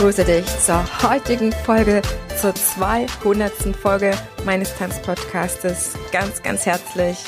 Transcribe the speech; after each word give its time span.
Begrüße 0.00 0.24
dich 0.24 0.46
zur 0.60 0.82
heutigen 1.02 1.52
Folge, 1.52 2.00
zur 2.40 2.54
200. 2.54 3.76
Folge 3.76 4.12
meines 4.46 4.74
Tanzpodcastes. 4.78 5.92
Ganz, 6.10 6.42
ganz 6.42 6.64
herzlich. 6.64 7.18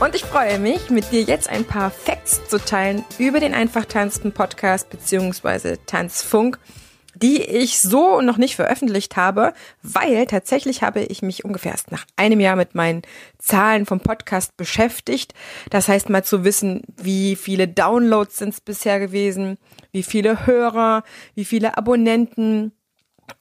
Und 0.00 0.14
ich 0.14 0.24
freue 0.24 0.58
mich, 0.58 0.90
mit 0.90 1.10
dir 1.12 1.22
jetzt 1.22 1.48
ein 1.48 1.64
paar 1.64 1.90
Facts 1.90 2.46
zu 2.46 2.58
teilen 2.58 3.06
über 3.18 3.40
den 3.40 3.54
Einfach 3.54 3.86
tanzen 3.86 4.32
Podcast 4.32 4.90
bzw. 4.90 5.78
Tanzfunk 5.86 6.58
die 7.14 7.42
ich 7.42 7.80
so 7.80 8.20
noch 8.20 8.36
nicht 8.38 8.56
veröffentlicht 8.56 9.16
habe, 9.16 9.52
weil 9.82 10.26
tatsächlich 10.26 10.82
habe 10.82 11.00
ich 11.00 11.22
mich 11.22 11.44
ungefähr 11.44 11.72
erst 11.72 11.90
nach 11.90 12.06
einem 12.16 12.40
Jahr 12.40 12.56
mit 12.56 12.74
meinen 12.74 13.02
Zahlen 13.38 13.84
vom 13.84 14.00
Podcast 14.00 14.56
beschäftigt. 14.56 15.34
Das 15.70 15.88
heißt 15.88 16.08
mal 16.08 16.24
zu 16.24 16.44
wissen, 16.44 16.82
wie 16.96 17.36
viele 17.36 17.68
Downloads 17.68 18.38
sind 18.38 18.54
es 18.54 18.60
bisher 18.60 19.00
gewesen, 19.00 19.58
wie 19.92 20.02
viele 20.02 20.46
Hörer, 20.46 21.02
wie 21.34 21.44
viele 21.44 21.76
Abonnenten, 21.76 22.72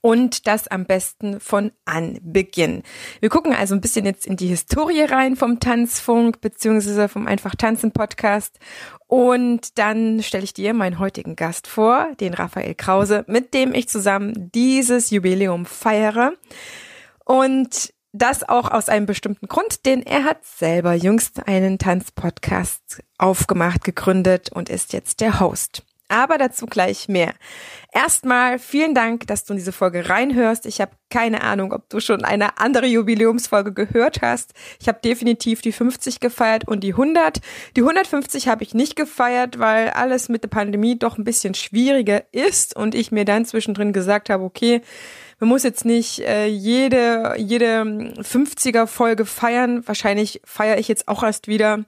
und 0.02 0.48
das 0.48 0.68
am 0.68 0.86
besten 0.86 1.40
von 1.40 1.72
Anbeginn. 1.86 2.84
Wir 3.20 3.30
gucken 3.30 3.54
also 3.54 3.76
ein 3.76 3.82
bisschen 3.82 4.06
jetzt 4.06 4.26
in 4.26 4.38
die 4.38 4.48
Historie 4.48 5.02
rein 5.02 5.36
vom 5.36 5.60
Tanzfunk 5.60 6.42
beziehungsweise 6.42 7.10
vom 7.10 7.28
Einfach 7.28 7.56
Tanzen 7.56 7.92
Podcast 7.92 8.60
und 9.08 9.78
dann 9.78 10.22
stelle 10.24 10.44
ich 10.44 10.54
dir 10.54 10.74
meinen 10.74 11.00
heutigen 11.00 11.36
Gast 11.36 11.68
vor, 11.68 12.10
den 12.20 12.34
Raphael 12.34 12.76
Krause, 12.76 13.24
mit 13.28 13.54
dem 13.54 13.74
ich 13.74 13.90
zusammen 13.90 14.52
dieses 14.54 15.10
Jubiläum 15.10 15.66
feiere 15.66 16.34
und 17.26 17.94
das 18.12 18.48
auch 18.48 18.72
aus 18.72 18.90
einem 18.90 19.06
bestimmten 19.06 19.48
Grund, 19.48 19.86
denn 19.86 20.02
er 20.02 20.24
hat 20.24 20.44
selber 20.44 20.96
jüngst 20.96 21.48
einen 21.48 21.78
Tanzpodcast 21.78 23.04
aufgemacht, 23.20 23.84
gegründet 23.84 24.52
und 24.52 24.70
ist 24.70 24.94
jetzt 24.94 25.22
der 25.22 25.40
Host. 25.40 25.84
Aber 26.10 26.40
dazu 26.40 26.66
gleich 26.66 27.08
mehr. 27.08 27.36
Erstmal 27.94 28.58
vielen 28.58 28.96
Dank, 28.96 29.28
dass 29.28 29.46
du 29.46 29.54
in 29.54 29.58
diese 29.58 29.72
Folge 29.72 30.10
reinhörst. 30.10 30.66
Ich 30.66 30.82
habe 30.82 30.92
keine 31.12 31.42
Ahnung, 31.42 31.72
ob 31.72 31.88
du 31.90 32.00
schon 32.00 32.24
eine 32.24 32.58
andere 32.58 32.88
Jubiläumsfolge 32.88 33.74
gehört 33.74 34.22
hast. 34.24 34.54
Ich 34.80 34.88
habe 34.88 35.00
definitiv 35.04 35.62
die 35.62 35.72
50 35.72 36.20
gefeiert 36.20 36.68
und 36.68 36.84
die 36.84 36.94
100. 36.94 37.42
Die 37.76 37.82
150 37.82 38.48
habe 38.48 38.64
ich 38.64 38.74
nicht 38.74 38.96
gefeiert, 38.96 39.60
weil 39.60 39.92
alles 39.92 40.30
mit 40.30 40.44
der 40.44 40.50
Pandemie 40.50 40.98
doch 40.98 41.20
ein 41.20 41.24
bisschen 41.24 41.54
schwieriger 41.54 42.24
ist 42.32 42.76
und 42.76 42.96
ich 42.96 43.12
mir 43.12 43.26
dann 43.26 43.46
zwischendrin 43.46 43.94
gesagt 43.94 44.32
habe, 44.32 44.44
okay, 44.44 44.82
man 45.40 45.50
muss 45.50 45.64
jetzt 45.64 45.86
nicht 45.86 46.20
äh, 46.20 46.48
jede 46.48 47.36
jede 47.38 47.82
50er 47.84 48.88
Folge 48.88 49.26
feiern. 49.26 49.88
Wahrscheinlich 49.88 50.42
feiere 50.44 50.80
ich 50.80 50.88
jetzt 50.88 51.08
auch 51.08 51.24
erst 51.24 51.48
wieder 51.48 51.86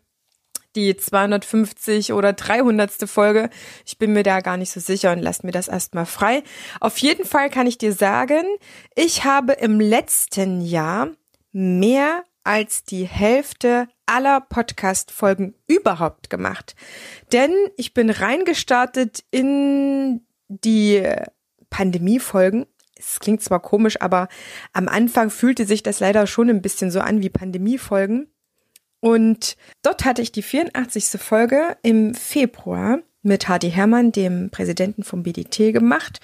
die 0.76 0.96
250 0.96 2.14
oder 2.14 2.34
300. 2.34 3.10
Folge. 3.10 3.50
Ich 3.86 3.98
bin 3.98 4.14
mir 4.14 4.24
da 4.24 4.42
gar 4.42 4.58
nicht 4.58 4.72
so 4.72 4.80
sicher 4.80 5.12
und 5.12 5.20
lasst 5.20 5.44
mir 5.44 5.52
das 5.52 5.68
erstmal 5.68 6.06
frei. 6.06 6.44
Auf 6.80 6.98
jeden 6.98 7.26
Fall 7.26 7.50
kann 7.50 7.68
ich 7.68 7.78
dir 7.78 7.94
sagen, 7.94 8.44
ich 8.96 9.24
habe 9.24 9.54
im 9.54 9.80
letzten 9.80 10.62
Jahr 10.62 11.10
mehr 11.52 12.24
als 12.44 12.84
die 12.84 13.06
Hälfte 13.06 13.88
aller 14.06 14.42
Podcast-Folgen 14.42 15.56
überhaupt 15.68 16.30
gemacht. 16.30 16.76
Denn 17.32 17.52
ich 17.78 17.94
bin 17.94 18.10
reingestartet 18.10 19.24
in 19.32 20.26
die 20.48 21.08
Pandemie-Folgen. 21.70 22.66
Es 22.98 23.20
klingt 23.20 23.42
zwar 23.42 23.62
komisch, 23.62 24.02
aber 24.02 24.28
am 24.74 24.88
Anfang 24.88 25.30
fühlte 25.30 25.66
sich 25.66 25.82
das 25.82 26.00
leider 26.00 26.28
schon 26.28 26.50
ein 26.50 26.62
bisschen 26.62 26.92
so 26.92 27.00
an 27.00 27.22
wie 27.22 27.30
Pandemie-Folgen. 27.30 28.28
Und 29.02 29.58
dort 29.82 30.06
hatte 30.06 30.22
ich 30.22 30.32
die 30.32 30.44
84. 30.44 31.20
Folge 31.20 31.76
im 31.82 32.14
Februar 32.14 33.00
mit 33.24 33.48
Hardy 33.48 33.70
Hermann, 33.70 34.12
dem 34.12 34.50
Präsidenten 34.50 35.04
vom 35.04 35.24
BDT, 35.24 35.74
gemacht. 35.74 36.20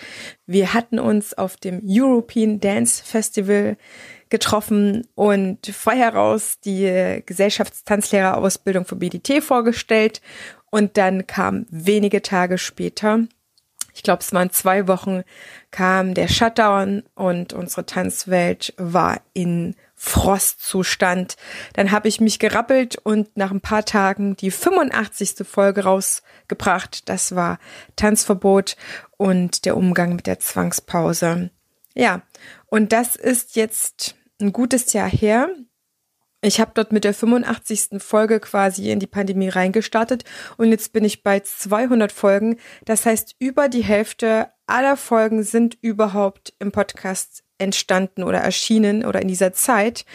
Wir 0.45 0.73
hatten 0.73 0.99
uns 0.99 1.33
auf 1.33 1.57
dem 1.57 1.81
European 1.83 2.59
Dance 2.59 3.03
Festival 3.03 3.77
getroffen 4.29 5.07
und 5.15 5.67
frei 5.67 5.97
heraus 5.97 6.59
die 6.59 7.21
Gesellschaftstanzlehrerausbildung 7.25 8.85
vom 8.85 8.99
BDT 8.99 9.43
vorgestellt. 9.43 10.21
Und 10.69 10.97
dann 10.97 11.27
kam 11.27 11.65
wenige 11.69 12.21
Tage 12.21 12.57
später, 12.57 13.21
ich 13.93 14.03
glaube 14.03 14.21
es 14.21 14.33
waren 14.33 14.51
zwei 14.51 14.87
Wochen, 14.87 15.23
kam 15.71 16.13
der 16.13 16.27
Shutdown 16.27 17.03
und 17.15 17.53
unsere 17.53 17.85
Tanzwelt 17.85 18.73
war 18.77 19.21
in 19.33 19.75
Frostzustand. 19.99 21.35
Dann 21.73 21.91
habe 21.91 22.07
ich 22.07 22.21
mich 22.21 22.37
gerappelt 22.37 22.97
und 23.03 23.35
nach 23.35 23.51
ein 23.51 23.61
paar 23.61 23.83
Tagen 23.83 24.35
die 24.37 24.51
85. 24.51 25.45
Folge 25.45 25.83
rausgebracht. 25.83 27.09
Das 27.09 27.35
war 27.35 27.57
Tanzverbot 27.95 28.77
und 29.17 29.65
der 29.65 29.75
Umgang 29.75 30.15
mit 30.15 30.27
der 30.27 30.39
Zwangspause. 30.39 31.49
Ja, 31.95 32.21
und 32.67 32.93
das 32.93 33.15
ist 33.15 33.55
jetzt 33.55 34.15
ein 34.39 34.53
gutes 34.53 34.93
Jahr 34.93 35.09
her. 35.09 35.49
Ich 36.41 36.59
habe 36.59 36.71
dort 36.75 36.91
mit 36.91 37.03
der 37.03 37.15
85. 37.15 37.97
Folge 37.97 38.39
quasi 38.39 38.91
in 38.91 38.99
die 38.99 39.07
Pandemie 39.07 39.49
reingestartet 39.49 40.23
und 40.57 40.69
jetzt 40.69 40.93
bin 40.93 41.03
ich 41.03 41.23
bei 41.23 41.39
200 41.39 42.11
Folgen. 42.11 42.57
Das 42.85 43.07
heißt, 43.07 43.35
über 43.39 43.67
die 43.67 43.83
Hälfte 43.83 44.51
aller 44.67 44.95
Folgen 44.95 45.41
sind 45.41 45.75
überhaupt 45.81 46.53
im 46.59 46.71
Podcast 46.71 47.43
entstanden 47.57 48.23
oder 48.23 48.39
erschienen 48.39 49.05
oder 49.05 49.21
in 49.21 49.27
dieser 49.27 49.53
Zeit. 49.53 50.05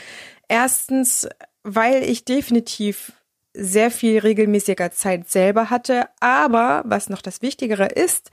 Erstens, 0.48 1.28
weil 1.62 2.03
ich 2.03 2.25
definitiv 2.25 3.12
sehr 3.54 3.91
viel 3.91 4.19
regelmäßiger 4.19 4.91
Zeit 4.92 5.28
selber 5.28 5.70
hatte, 5.70 6.08
aber 6.20 6.82
was 6.86 7.08
noch 7.08 7.22
das 7.22 7.42
Wichtigere 7.42 7.86
ist, 7.86 8.31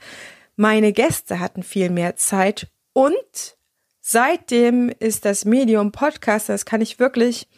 meine 0.56 0.92
Gäste 0.92 1.40
hatten 1.40 1.62
viel 1.62 1.90
mehr 1.90 2.16
Zeit. 2.16 2.68
Und 2.92 3.56
seitdem 4.00 4.90
ist 4.98 5.24
das 5.24 5.44
Medium 5.44 5.92
Podcast, 5.92 6.48
das 6.48 6.64
kann 6.64 6.80
ich 6.80 6.98
wirklich 6.98 7.48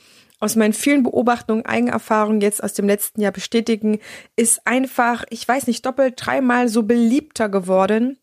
aus 0.41 0.57
meinen 0.57 0.73
vielen 0.73 1.05
Beobachtungen, 1.05 1.65
Eigenerfahrungen 1.65 2.41
jetzt 2.41 2.65
aus 2.65 2.73
dem 2.73 2.89
letzten 2.89 3.21
Jahr 3.21 3.31
bestätigen, 3.31 4.01
ist 4.35 4.67
einfach, 4.67 5.25
ich 5.31 5.47
weiß 5.47 5.69
nicht, 5.69 5.87
doppelt, 5.87 6.15
dreimal 6.17 6.69
so 6.69 6.83
beliebter 6.83 7.49
geworden 7.49 8.19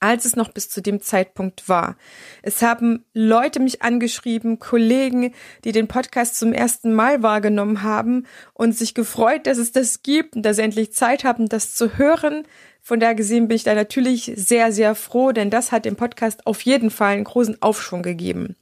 als 0.00 0.24
es 0.24 0.36
noch 0.36 0.50
bis 0.50 0.68
zu 0.68 0.80
dem 0.80 1.00
Zeitpunkt 1.00 1.68
war. 1.68 1.96
Es 2.42 2.62
haben 2.62 3.04
Leute 3.12 3.60
mich 3.60 3.82
angeschrieben, 3.82 4.58
Kollegen, 4.58 5.32
die 5.64 5.72
den 5.72 5.88
Podcast 5.88 6.38
zum 6.38 6.52
ersten 6.52 6.94
Mal 6.94 7.22
wahrgenommen 7.22 7.82
haben 7.82 8.26
und 8.52 8.76
sich 8.76 8.94
gefreut, 8.94 9.46
dass 9.46 9.58
es 9.58 9.72
das 9.72 10.02
gibt 10.02 10.36
und 10.36 10.42
dass 10.42 10.56
sie 10.56 10.62
endlich 10.62 10.92
Zeit 10.92 11.24
haben, 11.24 11.48
das 11.48 11.74
zu 11.74 11.98
hören. 11.98 12.44
Von 12.82 13.00
daher 13.00 13.14
gesehen 13.14 13.48
bin 13.48 13.56
ich 13.56 13.64
da 13.64 13.74
natürlich 13.74 14.32
sehr, 14.36 14.70
sehr 14.72 14.94
froh, 14.94 15.32
denn 15.32 15.50
das 15.50 15.72
hat 15.72 15.86
dem 15.86 15.96
Podcast 15.96 16.46
auf 16.46 16.60
jeden 16.62 16.90
Fall 16.90 17.14
einen 17.14 17.24
großen 17.24 17.62
Aufschwung 17.62 18.02
gegeben. 18.02 18.56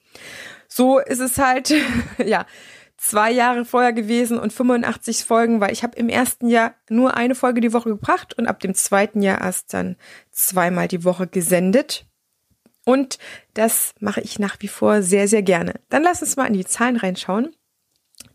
So 0.68 1.00
ist 1.00 1.20
es 1.20 1.38
halt, 1.38 1.74
ja, 2.24 2.46
zwei 3.02 3.32
Jahre 3.32 3.64
vorher 3.64 3.92
gewesen 3.92 4.38
und 4.38 4.52
85 4.52 5.24
Folgen, 5.24 5.60
weil 5.60 5.72
ich 5.72 5.82
habe 5.82 5.98
im 5.98 6.08
ersten 6.08 6.48
Jahr 6.48 6.74
nur 6.88 7.16
eine 7.16 7.34
Folge 7.34 7.60
die 7.60 7.72
Woche 7.72 7.88
gebracht 7.88 8.32
und 8.38 8.46
ab 8.46 8.60
dem 8.60 8.74
zweiten 8.74 9.22
Jahr 9.22 9.40
erst 9.40 9.74
dann 9.74 9.96
zweimal 10.30 10.86
die 10.86 11.02
Woche 11.02 11.26
gesendet. 11.26 12.06
Und 12.84 13.18
das 13.54 13.92
mache 13.98 14.20
ich 14.20 14.38
nach 14.38 14.56
wie 14.60 14.68
vor 14.68 15.02
sehr, 15.02 15.26
sehr 15.26 15.42
gerne. 15.42 15.74
Dann 15.88 16.04
lass 16.04 16.22
uns 16.22 16.36
mal 16.36 16.46
in 16.46 16.52
die 16.52 16.64
Zahlen 16.64 16.96
reinschauen, 16.96 17.56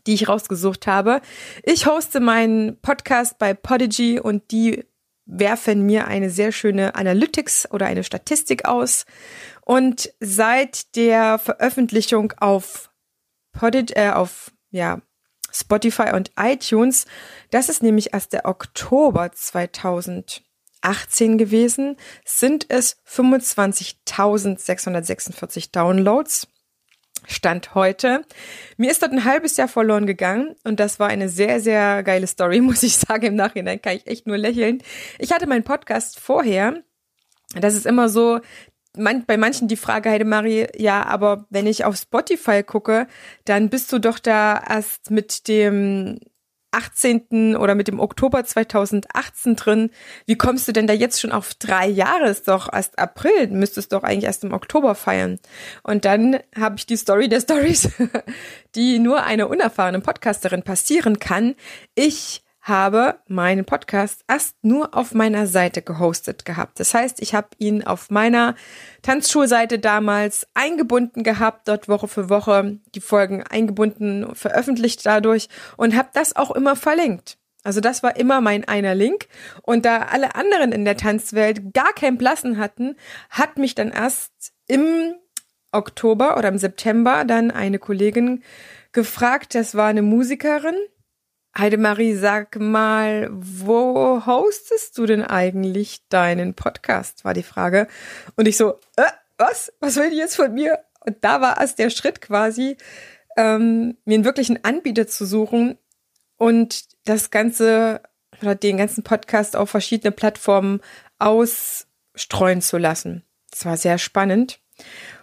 die 0.06 0.12
ich 0.12 0.28
rausgesucht 0.28 0.86
habe. 0.86 1.22
Ich 1.62 1.86
hoste 1.86 2.20
meinen 2.20 2.78
Podcast 2.80 3.38
bei 3.38 3.54
Podigy 3.54 4.20
und 4.20 4.50
die 4.50 4.84
werfen 5.24 5.86
mir 5.86 6.08
eine 6.08 6.28
sehr 6.28 6.52
schöne 6.52 6.94
Analytics 6.94 7.70
oder 7.70 7.86
eine 7.86 8.04
Statistik 8.04 8.66
aus. 8.66 9.06
Und 9.62 10.12
seit 10.20 10.94
der 10.94 11.38
Veröffentlichung 11.38 12.34
auf 12.36 12.90
Podigy, 13.52 13.94
äh, 13.94 14.10
auf 14.10 14.52
ja, 14.70 15.02
Spotify 15.50 16.12
und 16.14 16.30
iTunes. 16.38 17.06
Das 17.50 17.68
ist 17.68 17.82
nämlich 17.82 18.12
erst 18.12 18.32
der 18.32 18.44
Oktober 18.44 19.32
2018 19.32 21.38
gewesen. 21.38 21.96
Sind 22.24 22.66
es 22.68 23.02
25.646 23.06 25.72
Downloads. 25.72 26.46
Stand 27.26 27.74
heute. 27.74 28.22
Mir 28.76 28.90
ist 28.90 29.02
dort 29.02 29.12
ein 29.12 29.24
halbes 29.24 29.56
Jahr 29.56 29.68
verloren 29.68 30.06
gegangen 30.06 30.54
und 30.64 30.80
das 30.80 30.98
war 31.00 31.08
eine 31.08 31.28
sehr, 31.28 31.60
sehr 31.60 32.02
geile 32.02 32.26
Story, 32.26 32.60
muss 32.62 32.82
ich 32.82 32.96
sagen. 32.96 33.26
Im 33.26 33.34
Nachhinein 33.34 33.82
kann 33.82 33.96
ich 33.96 34.06
echt 34.06 34.26
nur 34.26 34.38
lächeln. 34.38 34.82
Ich 35.18 35.32
hatte 35.32 35.46
meinen 35.46 35.64
Podcast 35.64 36.18
vorher. 36.20 36.82
Das 37.54 37.74
ist 37.74 37.86
immer 37.86 38.08
so, 38.08 38.40
man, 38.98 39.24
bei 39.24 39.36
manchen 39.36 39.68
die 39.68 39.76
Frage, 39.76 40.10
Heidemarie, 40.10 40.66
ja, 40.76 41.04
aber 41.04 41.46
wenn 41.50 41.66
ich 41.66 41.84
auf 41.84 41.96
Spotify 41.96 42.62
gucke, 42.62 43.06
dann 43.44 43.70
bist 43.70 43.92
du 43.92 43.98
doch 43.98 44.18
da 44.18 44.62
erst 44.68 45.10
mit 45.10 45.48
dem 45.48 46.18
18. 46.70 47.56
oder 47.56 47.74
mit 47.74 47.88
dem 47.88 47.98
Oktober 47.98 48.44
2018 48.44 49.56
drin. 49.56 49.90
Wie 50.26 50.36
kommst 50.36 50.68
du 50.68 50.72
denn 50.72 50.86
da 50.86 50.92
jetzt 50.92 51.20
schon 51.20 51.32
auf 51.32 51.54
drei 51.54 51.86
Jahre? 51.86 52.28
Ist 52.28 52.48
doch 52.48 52.72
erst 52.72 52.98
April, 52.98 53.48
müsstest 53.48 53.92
doch 53.92 54.02
eigentlich 54.02 54.24
erst 54.24 54.44
im 54.44 54.52
Oktober 54.52 54.94
feiern. 54.94 55.38
Und 55.82 56.04
dann 56.04 56.38
habe 56.58 56.76
ich 56.76 56.86
die 56.86 56.96
Story 56.96 57.28
der 57.28 57.40
Stories, 57.40 57.88
die 58.74 58.98
nur 58.98 59.22
einer 59.22 59.48
unerfahrenen 59.48 60.02
Podcasterin 60.02 60.62
passieren 60.62 61.18
kann. 61.18 61.54
Ich 61.94 62.42
habe 62.68 63.18
meinen 63.26 63.64
Podcast 63.64 64.22
erst 64.28 64.56
nur 64.62 64.94
auf 64.94 65.14
meiner 65.14 65.46
Seite 65.46 65.82
gehostet 65.82 66.44
gehabt. 66.44 66.78
Das 66.80 66.94
heißt, 66.94 67.20
ich 67.20 67.34
habe 67.34 67.48
ihn 67.58 67.82
auf 67.82 68.10
meiner 68.10 68.54
Tanzschulseite 69.02 69.78
damals 69.78 70.46
eingebunden 70.54 71.22
gehabt, 71.22 71.68
dort 71.68 71.88
Woche 71.88 72.08
für 72.08 72.28
Woche 72.28 72.78
die 72.94 73.00
Folgen 73.00 73.42
eingebunden, 73.42 74.34
veröffentlicht 74.34 75.04
dadurch 75.06 75.48
und 75.76 75.96
habe 75.96 76.10
das 76.12 76.36
auch 76.36 76.50
immer 76.50 76.76
verlinkt. 76.76 77.38
Also 77.64 77.80
das 77.80 78.02
war 78.02 78.16
immer 78.16 78.40
mein 78.40 78.66
einer 78.66 78.94
Link. 78.94 79.28
Und 79.62 79.84
da 79.84 79.98
alle 80.10 80.34
anderen 80.34 80.72
in 80.72 80.84
der 80.84 80.96
Tanzwelt 80.96 81.74
gar 81.74 81.92
kein 81.92 82.16
Blassen 82.16 82.58
hatten, 82.58 82.96
hat 83.30 83.58
mich 83.58 83.74
dann 83.74 83.90
erst 83.90 84.52
im 84.66 85.14
Oktober 85.72 86.38
oder 86.38 86.48
im 86.48 86.58
September 86.58 87.24
dann 87.24 87.50
eine 87.50 87.78
Kollegin 87.78 88.42
gefragt, 88.92 89.54
das 89.54 89.74
war 89.74 89.88
eine 89.88 90.02
Musikerin, 90.02 90.76
Heidemarie, 91.58 92.14
sag 92.14 92.60
mal, 92.60 93.28
wo 93.32 94.24
hostest 94.24 94.96
du 94.96 95.06
denn 95.06 95.24
eigentlich 95.24 96.06
deinen 96.08 96.54
Podcast? 96.54 97.24
War 97.24 97.34
die 97.34 97.42
Frage. 97.42 97.88
Und 98.36 98.46
ich 98.46 98.56
so, 98.56 98.78
äh, 98.96 99.10
was? 99.38 99.72
Was 99.80 99.96
will 99.96 100.10
die 100.10 100.16
jetzt 100.16 100.36
von 100.36 100.54
mir? 100.54 100.78
Und 101.00 101.16
da 101.22 101.40
war 101.40 101.60
es 101.60 101.74
der 101.74 101.90
Schritt 101.90 102.20
quasi, 102.20 102.76
ähm, 103.36 103.96
mir 104.04 104.14
einen 104.14 104.24
wirklichen 104.24 104.64
Anbieter 104.64 105.08
zu 105.08 105.26
suchen 105.26 105.78
und 106.36 106.84
das 107.04 107.30
Ganze 107.30 108.02
oder 108.40 108.54
den 108.54 108.76
ganzen 108.76 109.02
Podcast 109.02 109.56
auf 109.56 109.70
verschiedene 109.70 110.12
Plattformen 110.12 110.80
ausstreuen 111.18 112.62
zu 112.62 112.78
lassen. 112.78 113.24
Das 113.50 113.64
war 113.64 113.76
sehr 113.76 113.98
spannend. 113.98 114.60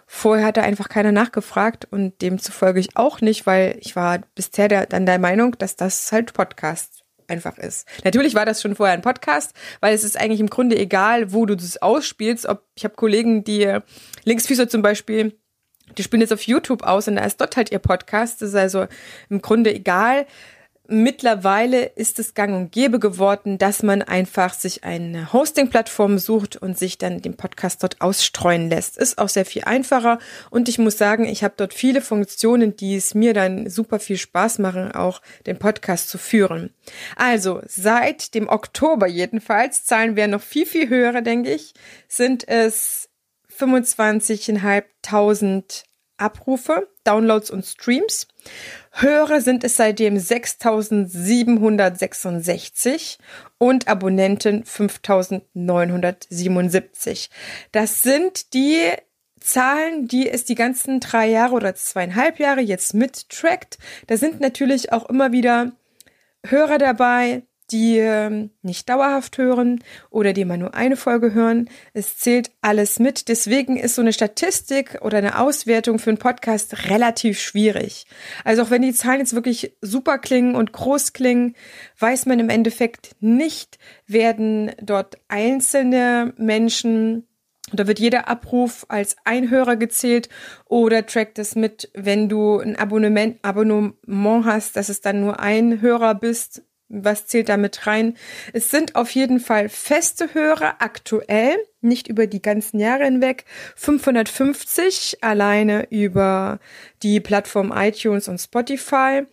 Vorher 0.06 0.46
hat 0.46 0.56
da 0.56 0.62
einfach 0.62 0.88
keiner 0.88 1.12
nachgefragt 1.12 1.86
und 1.90 2.22
demzufolge 2.22 2.78
ich 2.78 2.96
auch 2.96 3.20
nicht, 3.20 3.46
weil 3.46 3.76
ich 3.80 3.96
war 3.96 4.20
bisher 4.34 4.68
der, 4.68 4.86
dann 4.86 5.04
der 5.04 5.18
Meinung, 5.18 5.58
dass 5.58 5.74
das 5.74 6.10
halt 6.12 6.32
Podcast 6.32 7.02
einfach 7.28 7.58
ist. 7.58 7.88
Natürlich 8.04 8.34
war 8.36 8.46
das 8.46 8.62
schon 8.62 8.76
vorher 8.76 8.94
ein 8.94 9.02
Podcast, 9.02 9.52
weil 9.80 9.94
es 9.94 10.04
ist 10.04 10.18
eigentlich 10.18 10.40
im 10.40 10.50
Grunde 10.50 10.78
egal, 10.78 11.32
wo 11.32 11.44
du 11.44 11.56
das 11.56 11.82
ausspielst. 11.82 12.46
Ob 12.46 12.62
ich 12.76 12.84
habe 12.84 12.94
Kollegen, 12.94 13.42
die 13.42 13.78
Linksfüßer 14.24 14.68
zum 14.68 14.82
Beispiel, 14.82 15.36
die 15.98 16.02
spielen 16.02 16.20
jetzt 16.20 16.32
auf 16.32 16.42
YouTube 16.42 16.82
aus 16.82 17.08
und 17.08 17.16
da 17.16 17.24
ist 17.24 17.40
dort 17.40 17.56
halt 17.56 17.72
ihr 17.72 17.78
Podcast. 17.78 18.42
Das 18.42 18.50
ist 18.50 18.54
also 18.54 18.86
im 19.28 19.42
Grunde 19.42 19.74
egal. 19.74 20.26
Mittlerweile 20.88 21.84
ist 21.84 22.18
es 22.18 22.34
gang 22.34 22.54
und 22.54 22.70
gäbe 22.70 23.00
geworden, 23.00 23.58
dass 23.58 23.82
man 23.82 24.02
einfach 24.02 24.54
sich 24.54 24.84
eine 24.84 25.32
Hosting-Plattform 25.32 26.18
sucht 26.18 26.56
und 26.56 26.78
sich 26.78 26.98
dann 26.98 27.22
den 27.22 27.36
Podcast 27.36 27.82
dort 27.82 28.00
ausstreuen 28.00 28.70
lässt. 28.70 28.96
Ist 28.96 29.18
auch 29.18 29.28
sehr 29.28 29.44
viel 29.44 29.64
einfacher 29.64 30.18
und 30.50 30.68
ich 30.68 30.78
muss 30.78 30.96
sagen, 30.96 31.24
ich 31.24 31.42
habe 31.42 31.54
dort 31.56 31.74
viele 31.74 32.00
Funktionen, 32.00 32.76
die 32.76 32.94
es 32.94 33.14
mir 33.14 33.34
dann 33.34 33.68
super 33.68 33.98
viel 33.98 34.16
Spaß 34.16 34.60
machen, 34.60 34.92
auch 34.92 35.22
den 35.46 35.58
Podcast 35.58 36.08
zu 36.08 36.18
führen. 36.18 36.70
Also 37.16 37.60
seit 37.66 38.34
dem 38.34 38.48
Oktober 38.48 39.08
jedenfalls, 39.08 39.84
zahlen 39.84 40.14
wir 40.14 40.28
noch 40.28 40.42
viel, 40.42 40.66
viel 40.66 40.88
höher, 40.88 41.20
denke 41.20 41.52
ich, 41.52 41.74
sind 42.08 42.46
es 42.48 43.08
25.500 43.58 44.84
Abrufe, 46.16 46.88
Downloads 47.04 47.50
und 47.50 47.64
Streams. 47.64 48.26
Hörer 48.92 49.40
sind 49.40 49.64
es 49.64 49.76
seitdem 49.76 50.18
6766 50.18 53.18
und 53.58 53.88
Abonnenten 53.88 54.64
5977. 54.64 57.30
Das 57.72 58.02
sind 58.02 58.52
die 58.54 58.92
Zahlen, 59.40 60.06
die 60.08 60.28
es 60.28 60.44
die 60.44 60.54
ganzen 60.54 61.00
drei 61.00 61.28
Jahre 61.28 61.54
oder 61.54 61.74
zweieinhalb 61.74 62.38
Jahre 62.38 62.60
jetzt 62.60 62.92
mittrackt. 62.94 63.78
Da 64.06 64.16
sind 64.16 64.40
natürlich 64.40 64.92
auch 64.92 65.08
immer 65.08 65.32
wieder 65.32 65.72
Hörer 66.44 66.78
dabei, 66.78 67.42
die 67.70 67.98
ähm, 67.98 68.50
nicht 68.62 68.88
dauerhaft 68.88 69.38
hören 69.38 69.82
oder 70.10 70.32
die 70.32 70.44
mal 70.44 70.58
nur 70.58 70.74
eine 70.74 70.96
Folge 70.96 71.34
hören. 71.34 71.68
Es 71.92 72.18
zählt 72.18 72.50
alles 72.60 72.98
mit. 72.98 73.28
Deswegen 73.28 73.76
ist 73.76 73.94
so 73.94 74.02
eine 74.02 74.12
Statistik 74.12 74.98
oder 75.02 75.18
eine 75.18 75.38
Auswertung 75.38 75.98
für 75.98 76.10
einen 76.10 76.18
Podcast 76.18 76.88
relativ 76.88 77.40
schwierig. 77.40 78.06
Also 78.44 78.62
auch 78.62 78.70
wenn 78.70 78.82
die 78.82 78.94
Zahlen 78.94 79.20
jetzt 79.20 79.34
wirklich 79.34 79.76
super 79.80 80.18
klingen 80.18 80.54
und 80.54 80.72
groß 80.72 81.12
klingen, 81.12 81.54
weiß 81.98 82.26
man 82.26 82.38
im 82.38 82.50
Endeffekt 82.50 83.16
nicht, 83.20 83.78
werden 84.06 84.72
dort 84.80 85.18
einzelne 85.28 86.34
Menschen 86.36 87.26
da 87.72 87.88
wird 87.88 87.98
jeder 87.98 88.28
Abruf 88.28 88.86
als 88.88 89.16
Einhörer 89.24 89.74
gezählt 89.74 90.28
oder 90.66 91.04
trackt 91.04 91.38
es 91.40 91.56
mit, 91.56 91.90
wenn 91.94 92.28
du 92.28 92.60
ein 92.60 92.76
Abonnement, 92.76 93.38
Abonnement 93.42 93.96
hast, 94.44 94.76
dass 94.76 94.88
es 94.88 95.00
dann 95.00 95.20
nur 95.20 95.40
ein 95.40 95.80
Hörer 95.80 96.14
bist, 96.14 96.62
was 96.88 97.26
zählt 97.26 97.48
damit 97.48 97.86
rein? 97.86 98.16
Es 98.52 98.70
sind 98.70 98.94
auf 98.94 99.10
jeden 99.10 99.40
Fall 99.40 99.68
feste 99.68 100.34
Hörer 100.34 100.76
aktuell, 100.78 101.56
nicht 101.80 102.08
über 102.08 102.26
die 102.26 102.42
ganzen 102.42 102.78
Jahre 102.78 103.04
hinweg. 103.04 103.44
550 103.76 105.22
alleine 105.22 105.86
über 105.90 106.58
die 107.02 107.20
Plattform 107.20 107.72
iTunes 107.74 108.28
und 108.28 108.38
Spotify. 108.38 109.26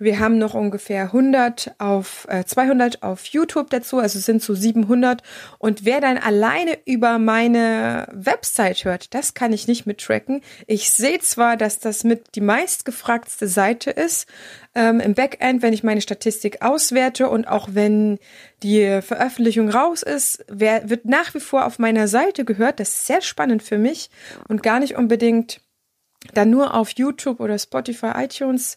Wir 0.00 0.18
haben 0.18 0.38
noch 0.38 0.54
ungefähr 0.54 1.04
100 1.04 1.74
auf 1.76 2.26
äh, 2.30 2.44
200 2.44 3.02
auf 3.02 3.26
YouTube 3.26 3.68
dazu, 3.68 3.98
also 3.98 4.18
sind 4.18 4.42
so 4.42 4.54
700. 4.54 5.22
Und 5.58 5.84
wer 5.84 6.00
dann 6.00 6.16
alleine 6.16 6.78
über 6.86 7.18
meine 7.18 8.08
Website 8.10 8.86
hört, 8.86 9.12
das 9.12 9.34
kann 9.34 9.52
ich 9.52 9.68
nicht 9.68 9.84
mittracken. 9.84 10.40
Ich 10.66 10.90
sehe 10.90 11.18
zwar, 11.20 11.58
dass 11.58 11.80
das 11.80 12.02
mit 12.02 12.34
die 12.34 12.40
meistgefragteste 12.40 13.46
Seite 13.46 13.90
ist 13.90 14.26
ähm, 14.74 15.00
im 15.00 15.12
Backend, 15.12 15.60
wenn 15.60 15.74
ich 15.74 15.84
meine 15.84 16.00
Statistik 16.00 16.62
auswerte 16.62 17.28
und 17.28 17.46
auch 17.46 17.68
wenn 17.72 18.18
die 18.62 19.02
Veröffentlichung 19.02 19.68
raus 19.68 20.02
ist, 20.02 20.42
wer 20.48 20.88
wird 20.88 21.04
nach 21.04 21.34
wie 21.34 21.40
vor 21.40 21.66
auf 21.66 21.78
meiner 21.78 22.08
Seite 22.08 22.46
gehört. 22.46 22.80
Das 22.80 22.88
ist 22.88 23.06
sehr 23.06 23.20
spannend 23.20 23.62
für 23.62 23.76
mich 23.76 24.08
und 24.48 24.62
gar 24.62 24.80
nicht 24.80 24.96
unbedingt 24.96 25.60
dann 26.34 26.50
nur 26.50 26.74
auf 26.74 26.90
YouTube 26.90 27.40
oder 27.40 27.58
Spotify, 27.58 28.12
iTunes 28.16 28.76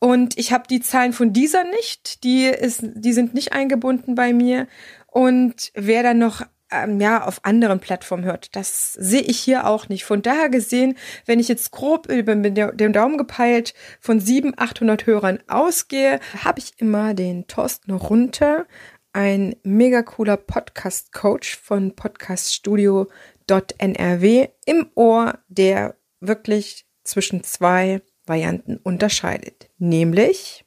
und 0.00 0.36
ich 0.38 0.52
habe 0.52 0.64
die 0.68 0.80
Zahlen 0.80 1.12
von 1.12 1.34
dieser 1.34 1.64
nicht, 1.64 2.24
die 2.24 2.46
ist, 2.46 2.82
die 2.82 3.12
sind 3.12 3.34
nicht 3.34 3.52
eingebunden 3.52 4.14
bei 4.14 4.32
mir. 4.32 4.66
Und 5.06 5.70
wer 5.74 6.02
dann 6.02 6.18
noch 6.18 6.40
ähm, 6.70 6.98
ja 7.00 7.22
auf 7.22 7.44
anderen 7.44 7.80
Plattformen 7.80 8.24
hört, 8.24 8.56
das 8.56 8.94
sehe 8.94 9.20
ich 9.20 9.38
hier 9.38 9.66
auch 9.66 9.90
nicht. 9.90 10.06
Von 10.06 10.22
daher 10.22 10.48
gesehen, 10.48 10.96
wenn 11.26 11.38
ich 11.38 11.48
jetzt 11.48 11.70
grob 11.70 12.10
über 12.10 12.34
dem 12.34 12.92
Daumen 12.94 13.18
gepeilt 13.18 13.74
von 14.00 14.20
700, 14.20 14.58
800 14.58 15.04
Hörern 15.04 15.38
ausgehe, 15.48 16.18
habe 16.42 16.60
ich 16.60 16.72
immer 16.78 17.12
den 17.12 17.46
Thorsten 17.46 17.92
runter, 17.92 18.66
ein 19.12 19.54
mega 19.64 20.02
cooler 20.02 20.38
Podcast-Coach 20.38 21.58
von 21.58 21.94
podcaststudio.nrw 21.94 24.48
im 24.64 24.90
Ohr, 24.94 25.38
der 25.48 25.94
wirklich 26.20 26.86
zwischen 27.04 27.42
zwei 27.42 28.00
Varianten 28.24 28.78
unterscheidet. 28.78 29.59
Nämlich 29.80 30.66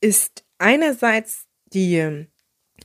ist 0.00 0.44
einerseits 0.58 1.46
die 1.74 2.26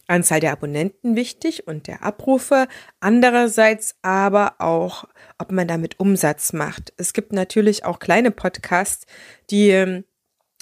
Anzahl 0.08 0.40
der 0.40 0.54
Abonnenten 0.54 1.16
wichtig 1.16 1.68
und 1.68 1.86
der 1.86 2.04
Abrufe, 2.04 2.68
andererseits 3.00 3.96
aber 4.02 4.56
auch, 4.58 5.06
ob 5.38 5.52
man 5.52 5.68
damit 5.68 6.00
Umsatz 6.00 6.52
macht. 6.52 6.94
Es 6.98 7.14
gibt 7.14 7.32
natürlich 7.32 7.86
auch 7.86 8.00
kleine 8.00 8.32
Podcasts, 8.32 9.06
die 9.52 9.70
ähm, 9.70 10.04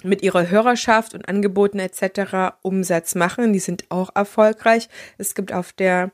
mit 0.04 0.22
ihrer 0.22 0.50
Hörerschaft 0.50 1.14
und 1.14 1.26
Angeboten 1.26 1.78
etc. 1.78 2.58
Umsatz 2.60 3.14
machen. 3.14 3.54
Die 3.54 3.58
sind 3.58 3.86
auch 3.88 4.10
erfolgreich. 4.14 4.90
Es 5.16 5.34
gibt 5.34 5.50
auf 5.50 5.72
der 5.72 6.10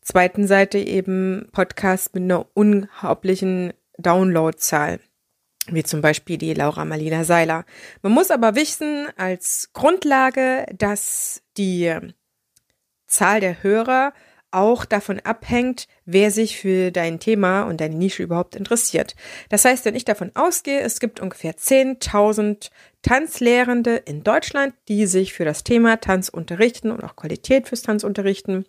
zweiten 0.00 0.48
Seite 0.48 0.78
eben 0.78 1.48
Podcasts 1.52 2.12
mit 2.12 2.24
einer 2.24 2.46
unglaublichen 2.54 3.72
Downloadzahl 3.98 4.98
wie 5.70 5.82
zum 5.82 6.00
Beispiel 6.00 6.38
die 6.38 6.54
Laura 6.54 6.84
Marlina 6.84 7.24
Seiler. 7.24 7.64
Man 8.02 8.12
muss 8.12 8.30
aber 8.30 8.54
wissen 8.54 9.08
als 9.16 9.70
Grundlage, 9.72 10.66
dass 10.76 11.42
die 11.56 11.94
Zahl 13.06 13.40
der 13.40 13.62
Hörer 13.62 14.12
auch 14.52 14.84
davon 14.84 15.20
abhängt, 15.20 15.86
wer 16.04 16.30
sich 16.30 16.58
für 16.58 16.90
dein 16.90 17.20
Thema 17.20 17.64
und 17.64 17.80
deine 17.80 17.96
Nische 17.96 18.22
überhaupt 18.22 18.56
interessiert. 18.56 19.14
Das 19.48 19.64
heißt, 19.64 19.84
wenn 19.84 19.94
ich 19.94 20.04
davon 20.04 20.30
ausgehe, 20.34 20.80
es 20.80 21.00
gibt 21.00 21.20
ungefähr 21.20 21.54
10.000 21.54 22.70
Tanzlehrende 23.02 23.96
in 23.96 24.22
Deutschland, 24.22 24.74
die 24.88 25.06
sich 25.06 25.34
für 25.34 25.44
das 25.44 25.62
Thema 25.62 26.00
Tanz 26.00 26.28
unterrichten 26.28 26.90
und 26.90 27.04
auch 27.04 27.16
Qualität 27.16 27.68
fürs 27.68 27.82
Tanzunterrichten 27.82 28.64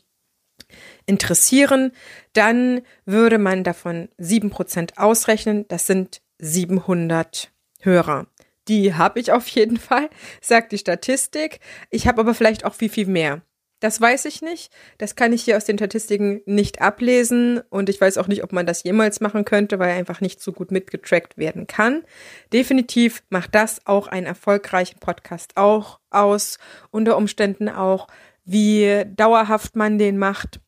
interessieren, 1.06 1.92
dann 2.34 2.82
würde 3.06 3.38
man 3.38 3.64
davon 3.64 4.10
7% 4.20 4.98
ausrechnen. 4.98 5.68
Das 5.70 5.88
sind 5.88 6.22
700 6.40 7.52
Hörer. 7.80 8.28
Die 8.68 8.94
habe 8.94 9.20
ich 9.20 9.32
auf 9.32 9.48
jeden 9.48 9.78
Fall, 9.78 10.10
sagt 10.42 10.72
die 10.72 10.78
Statistik. 10.78 11.60
Ich 11.90 12.08
habe 12.08 12.22
aber 12.22 12.34
vielleicht 12.34 12.66
auch 12.66 12.74
viel, 12.74 12.90
viel 12.90 13.08
mehr. 13.08 13.42
Das 13.80 14.02
weiß 14.02 14.26
ich 14.26 14.42
nicht. 14.42 14.72
Das 14.98 15.16
kann 15.16 15.34
ich 15.34 15.44
hier 15.44 15.56
aus 15.56 15.66
den 15.66 15.78
Statistiken 15.78 16.42
nicht 16.46 16.82
ablesen 16.82 17.62
und 17.70 17.90
ich 17.90 18.02
weiß 18.02 18.18
auch 18.18 18.28
nicht, 18.28 18.44
ob 18.44 18.52
man 18.52 18.66
das 18.66 18.84
jemals 18.84 19.20
machen 19.22 19.46
könnte, 19.46 19.78
weil 19.78 19.92
einfach 19.92 20.20
nicht 20.20 20.42
so 20.42 20.52
gut 20.52 20.72
mitgetrackt 20.72 21.38
werden 21.38 21.68
kann. 21.68 22.04
Definitiv 22.52 23.24
macht 23.30 23.54
das 23.54 23.86
auch 23.86 24.08
einen 24.08 24.26
erfolgreichen 24.26 25.00
Podcast 25.00 25.58
auch 25.58 26.00
aus. 26.10 26.58
Unter 26.90 27.18
Umständen 27.18 27.70
auch, 27.70 28.08
wie 28.46 29.04
dauerhaft 29.16 29.76
man 29.76 30.00
den 30.00 30.18
macht 30.18 30.60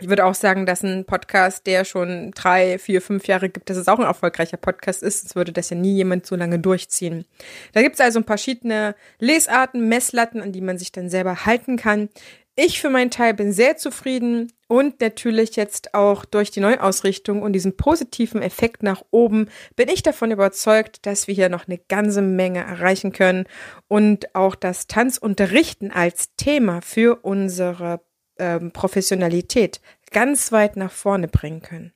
ich 0.00 0.08
würde 0.08 0.24
auch 0.24 0.34
sagen, 0.34 0.66
dass 0.66 0.82
ein 0.82 1.04
Podcast, 1.04 1.66
der 1.66 1.84
schon 1.84 2.32
drei, 2.32 2.78
vier, 2.78 3.00
fünf 3.00 3.26
Jahre 3.26 3.48
gibt, 3.48 3.70
dass 3.70 3.76
es 3.76 3.88
auch 3.88 3.98
ein 3.98 4.06
erfolgreicher 4.06 4.56
Podcast 4.56 5.02
ist. 5.02 5.20
Sonst 5.20 5.36
würde 5.36 5.52
das 5.52 5.70
ja 5.70 5.76
nie 5.76 5.94
jemand 5.94 6.26
so 6.26 6.34
lange 6.34 6.58
durchziehen. 6.58 7.24
Da 7.72 7.82
gibt 7.82 7.94
es 7.94 8.00
also 8.00 8.22
verschiedene 8.22 8.96
Lesarten, 9.20 9.88
Messlatten, 9.88 10.42
an 10.42 10.52
die 10.52 10.60
man 10.60 10.78
sich 10.78 10.90
dann 10.90 11.10
selber 11.10 11.46
halten 11.46 11.76
kann. 11.76 12.08
Ich 12.56 12.80
für 12.80 12.90
meinen 12.90 13.10
Teil 13.10 13.34
bin 13.34 13.52
sehr 13.52 13.76
zufrieden 13.76 14.52
und 14.68 15.00
natürlich 15.00 15.56
jetzt 15.56 15.92
auch 15.94 16.24
durch 16.24 16.52
die 16.52 16.60
Neuausrichtung 16.60 17.42
und 17.42 17.52
diesen 17.52 17.76
positiven 17.76 18.42
Effekt 18.42 18.84
nach 18.84 19.02
oben 19.10 19.48
bin 19.74 19.88
ich 19.88 20.04
davon 20.04 20.30
überzeugt, 20.30 21.04
dass 21.04 21.26
wir 21.26 21.34
hier 21.34 21.48
noch 21.48 21.66
eine 21.66 21.78
ganze 21.78 22.22
Menge 22.22 22.60
erreichen 22.60 23.12
können 23.12 23.46
und 23.88 24.36
auch 24.36 24.54
das 24.54 24.86
Tanzunterrichten 24.86 25.90
als 25.90 26.36
Thema 26.36 26.80
für 26.80 27.24
unsere 27.24 28.00
ähm, 28.38 28.72
Professionalität 28.72 29.80
ganz 30.10 30.52
weit 30.52 30.76
nach 30.76 30.92
vorne 30.92 31.28
bringen 31.28 31.62
können. 31.62 31.92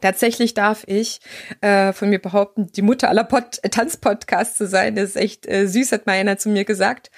Tatsächlich 0.00 0.54
darf 0.54 0.84
ich 0.86 1.20
äh, 1.60 1.92
von 1.92 2.08
mir 2.08 2.20
behaupten, 2.20 2.68
die 2.72 2.82
Mutter 2.82 3.08
aller 3.08 3.24
Pod 3.24 3.60
Tanzpodcasts 3.70 4.56
zu 4.56 4.66
sein. 4.66 4.94
Das 4.94 5.10
ist 5.10 5.16
echt 5.16 5.46
äh, 5.46 5.66
süß, 5.66 5.92
hat 5.92 6.06
mal 6.06 6.14
einer 6.14 6.38
zu 6.38 6.48
mir 6.48 6.64
gesagt. 6.64 7.10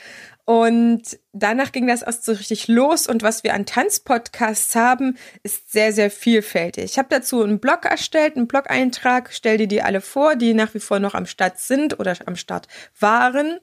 Und 0.45 1.21
danach 1.33 1.71
ging 1.71 1.87
das 1.87 2.03
erst 2.03 2.25
so 2.25 2.33
richtig 2.33 2.67
los. 2.67 3.07
Und 3.07 3.23
was 3.23 3.45
wir 3.45 3.55
an 3.55 3.67
Tanzpodcasts 3.67 4.75
haben, 4.75 5.17
ist 5.45 5.71
sehr, 5.71 5.93
sehr 5.93 6.11
vielfältig. 6.11 6.85
Ich 6.85 6.99
habe 6.99 7.09
dazu 7.11 7.43
einen 7.43 7.61
Blog 7.61 7.85
erstellt, 7.85 8.37
einen 8.37 8.49
Blog-Eintrag, 8.49 9.31
stell 9.33 9.59
dir 9.59 9.69
die 9.69 9.83
alle 9.83 10.01
vor, 10.01 10.35
die 10.35 10.53
nach 10.53 10.75
wie 10.75 10.81
vor 10.81 10.99
noch 10.99 11.15
am 11.15 11.27
Start 11.27 11.59
sind 11.59 12.01
oder 12.01 12.17
am 12.27 12.35
Start 12.35 12.67
waren. 12.99 13.61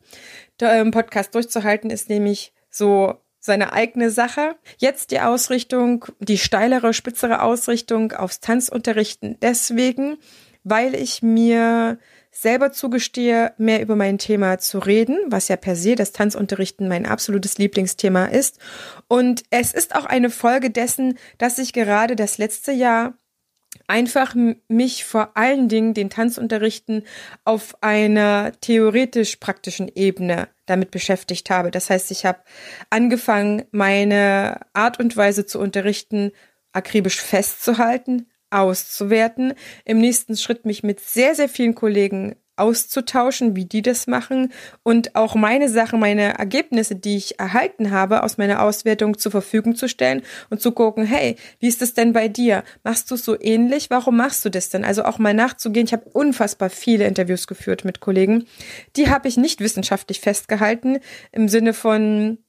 Der 0.62 0.72
ähm, 0.76 0.92
Podcast 0.92 1.36
durchzuhalten 1.36 1.90
ist 1.90 2.08
nämlich 2.08 2.54
so 2.70 3.20
seine 3.50 3.74
eigene 3.74 4.12
Sache. 4.12 4.58
Jetzt 4.78 5.10
die 5.10 5.22
Ausrichtung, 5.22 6.06
die 6.20 6.38
steilere, 6.38 6.94
spitzere 6.94 7.42
Ausrichtung 7.42 8.12
aufs 8.12 8.42
Tanzunterrichten 8.42 9.38
deswegen, 9.42 10.18
weil 10.64 10.94
ich 10.94 11.24
mir 11.24 11.98
selber 12.30 12.72
zugestehe, 12.72 13.54
mehr 13.58 13.82
über 13.82 13.96
mein 13.96 14.20
Thema 14.20 14.60
zu 14.60 14.78
reden, 14.78 15.18
was 15.26 15.48
ja 15.48 15.56
per 15.56 15.76
se 15.76 15.96
das 15.96 16.12
Tanzunterrichten 16.12 16.88
mein 16.88 17.08
absolutes 17.08 17.58
Lieblingsthema 17.58 18.26
ist. 18.26 18.60
Und 19.08 19.42
es 19.50 19.74
ist 19.74 19.96
auch 19.96 20.06
eine 20.06 20.30
Folge 20.30 20.70
dessen, 20.70 21.18
dass 21.40 21.58
ich 21.58 21.74
gerade 21.74 22.16
das 22.16 22.38
letzte 22.38 22.72
Jahr 22.72 23.16
einfach 23.90 24.36
mich 24.68 25.04
vor 25.04 25.36
allen 25.36 25.68
Dingen 25.68 25.94
den 25.94 26.10
Tanzunterrichten 26.10 27.04
auf 27.44 27.76
einer 27.82 28.54
theoretisch-praktischen 28.62 29.92
Ebene 29.94 30.48
damit 30.68 30.92
beschäftigt 30.92 31.50
habe. 31.50 31.72
Das 31.72 31.90
heißt, 31.90 32.12
ich 32.12 32.26
habe 32.26 32.40
angefangen, 32.90 33.64
meine 33.72 34.62
Art 34.74 35.00
und 35.00 35.18
Weise 35.18 35.46
zu 35.46 35.60
unterrichten 35.60 36.32
akribisch 36.72 37.20
festzuhalten, 37.20 38.28
auszuwerten, 38.52 39.54
im 39.86 40.00
nächsten 40.00 40.38
Schritt 40.38 40.66
mich 40.66 40.84
mit 40.84 41.00
sehr, 41.00 41.34
sehr 41.34 41.50
vielen 41.50 41.74
Kollegen 41.74 42.36
auszutauschen, 42.60 43.56
wie 43.56 43.66
die 43.66 43.82
das 43.82 44.08
machen 44.08 44.52
und 44.84 45.16
auch 45.16 45.36
meine 45.36 45.70
Sachen, 45.70 46.00
meine 46.00 46.38
Ergebnisse, 46.38 46.96
die 46.96 47.18
ich 47.18 47.40
erhalten 47.40 47.92
habe 47.92 48.24
aus 48.24 48.38
meiner 48.38 48.62
Auswertung 48.62 49.18
zur 49.18 49.32
Verfügung 49.32 49.76
zu 49.76 49.88
stellen 49.88 50.22
und 50.50 50.62
zu 50.62 50.72
gucken, 50.72 51.06
hey, 51.06 51.36
wie 51.60 51.68
ist 51.68 51.82
das 51.82 51.94
denn 51.94 52.14
bei 52.14 52.28
dir? 52.28 52.64
Machst 52.84 53.10
du 53.12 53.16
so 53.16 53.40
ähnlich? 53.40 53.90
Warum 53.90 54.18
machst 54.18 54.44
du 54.46 54.50
das 54.50 54.70
denn? 54.70 54.84
Also 54.84 55.04
auch 55.04 55.20
mal 55.20 55.34
nachzugehen. 55.34 55.86
Ich 55.86 55.94
habe 55.94 56.10
unfassbar 56.10 56.70
viele 56.70 57.06
Interviews 57.06 57.48
geführt 57.48 57.86
mit 57.86 58.00
Kollegen. 58.00 58.46
Die 58.96 59.10
habe 59.10 59.28
ich 59.28 59.38
nicht 59.38 59.62
wissenschaftlich 59.62 60.20
festgehalten 60.20 61.00
im 61.32 61.48
Sinne 61.50 61.74
von 61.74 62.40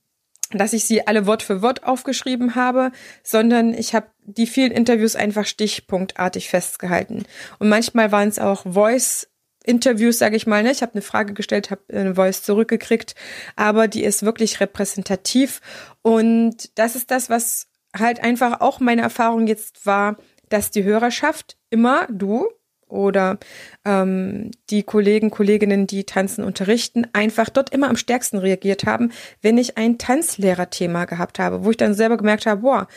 dass 0.52 0.72
ich 0.72 0.84
sie 0.84 1.06
alle 1.06 1.26
Wort 1.26 1.42
für 1.42 1.62
Wort 1.62 1.84
aufgeschrieben 1.84 2.54
habe, 2.54 2.90
sondern 3.22 3.72
ich 3.72 3.94
habe 3.94 4.08
die 4.24 4.46
vielen 4.46 4.72
Interviews 4.72 5.16
einfach 5.16 5.46
stichpunktartig 5.46 6.48
festgehalten. 6.48 7.24
Und 7.58 7.68
manchmal 7.68 8.12
waren 8.12 8.28
es 8.28 8.38
auch 8.38 8.64
Voice 8.64 9.28
Interviews, 9.64 10.18
sage 10.18 10.36
ich 10.36 10.46
mal, 10.46 10.62
ne? 10.62 10.70
ich 10.70 10.82
habe 10.82 10.92
eine 10.92 11.02
Frage 11.02 11.34
gestellt, 11.34 11.70
habe 11.70 11.82
eine 11.92 12.14
Voice 12.14 12.42
zurückgekriegt, 12.42 13.14
aber 13.56 13.88
die 13.88 14.04
ist 14.04 14.22
wirklich 14.22 14.60
repräsentativ 14.60 15.60
und 16.02 16.78
das 16.78 16.96
ist 16.96 17.10
das, 17.10 17.28
was 17.28 17.66
halt 17.96 18.22
einfach 18.22 18.60
auch 18.60 18.80
meine 18.80 19.02
Erfahrung 19.02 19.46
jetzt 19.46 19.84
war, 19.86 20.16
dass 20.48 20.70
die 20.70 20.84
Hörerschaft 20.84 21.56
immer 21.70 22.06
du 22.10 22.48
oder 22.90 23.38
ähm, 23.84 24.50
die 24.70 24.82
Kollegen, 24.82 25.30
Kolleginnen, 25.30 25.86
die 25.86 26.04
Tanzen 26.04 26.44
unterrichten, 26.44 27.06
einfach 27.12 27.48
dort 27.48 27.70
immer 27.70 27.88
am 27.88 27.96
stärksten 27.96 28.38
reagiert 28.38 28.84
haben, 28.84 29.12
wenn 29.42 29.58
ich 29.58 29.78
ein 29.78 29.98
Tanzlehrerthema 29.98 31.04
gehabt 31.04 31.38
habe, 31.38 31.64
wo 31.64 31.70
ich 31.70 31.76
dann 31.76 31.94
selber 31.94 32.16
gemerkt 32.16 32.46
habe, 32.46 32.62
boah, 32.62 32.88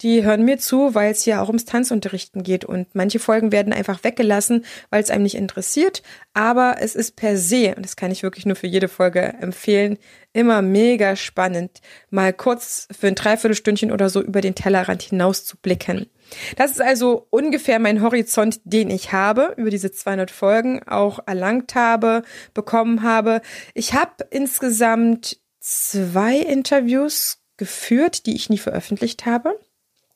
die 0.00 0.24
hören 0.24 0.44
mir 0.44 0.58
zu, 0.58 0.94
weil 0.94 1.12
es 1.12 1.22
hier 1.22 1.40
auch 1.40 1.48
ums 1.48 1.64
Tanzunterrichten 1.64 2.42
geht 2.42 2.64
und 2.64 2.94
manche 2.94 3.18
Folgen 3.18 3.52
werden 3.52 3.72
einfach 3.72 4.02
weggelassen, 4.02 4.64
weil 4.90 5.02
es 5.02 5.10
einem 5.10 5.22
nicht 5.22 5.36
interessiert, 5.36 6.02
aber 6.34 6.76
es 6.80 6.94
ist 6.94 7.16
per 7.16 7.36
se, 7.36 7.74
und 7.76 7.84
das 7.84 7.96
kann 7.96 8.10
ich 8.10 8.22
wirklich 8.22 8.46
nur 8.46 8.56
für 8.56 8.66
jede 8.66 8.88
Folge 8.88 9.20
empfehlen, 9.40 9.98
immer 10.32 10.62
mega 10.62 11.14
spannend, 11.16 11.80
mal 12.10 12.32
kurz 12.32 12.88
für 12.98 13.08
ein 13.08 13.14
Dreiviertelstündchen 13.14 13.92
oder 13.92 14.08
so 14.08 14.22
über 14.22 14.40
den 14.40 14.54
Tellerrand 14.54 15.02
hinaus 15.02 15.44
zu 15.44 15.56
blicken. 15.56 16.06
Das 16.56 16.70
ist 16.70 16.80
also 16.80 17.26
ungefähr 17.30 17.78
mein 17.78 18.02
Horizont, 18.02 18.60
den 18.64 18.90
ich 18.90 19.12
habe, 19.12 19.54
über 19.56 19.70
diese 19.70 19.92
200 19.92 20.30
Folgen 20.30 20.82
auch 20.86 21.20
erlangt 21.26 21.74
habe, 21.74 22.22
bekommen 22.54 23.02
habe. 23.02 23.40
Ich 23.74 23.94
habe 23.94 24.26
insgesamt 24.30 25.38
zwei 25.60 26.36
Interviews 26.36 27.38
geführt, 27.56 28.26
die 28.26 28.34
ich 28.34 28.50
nie 28.50 28.58
veröffentlicht 28.58 29.26
habe. 29.26 29.58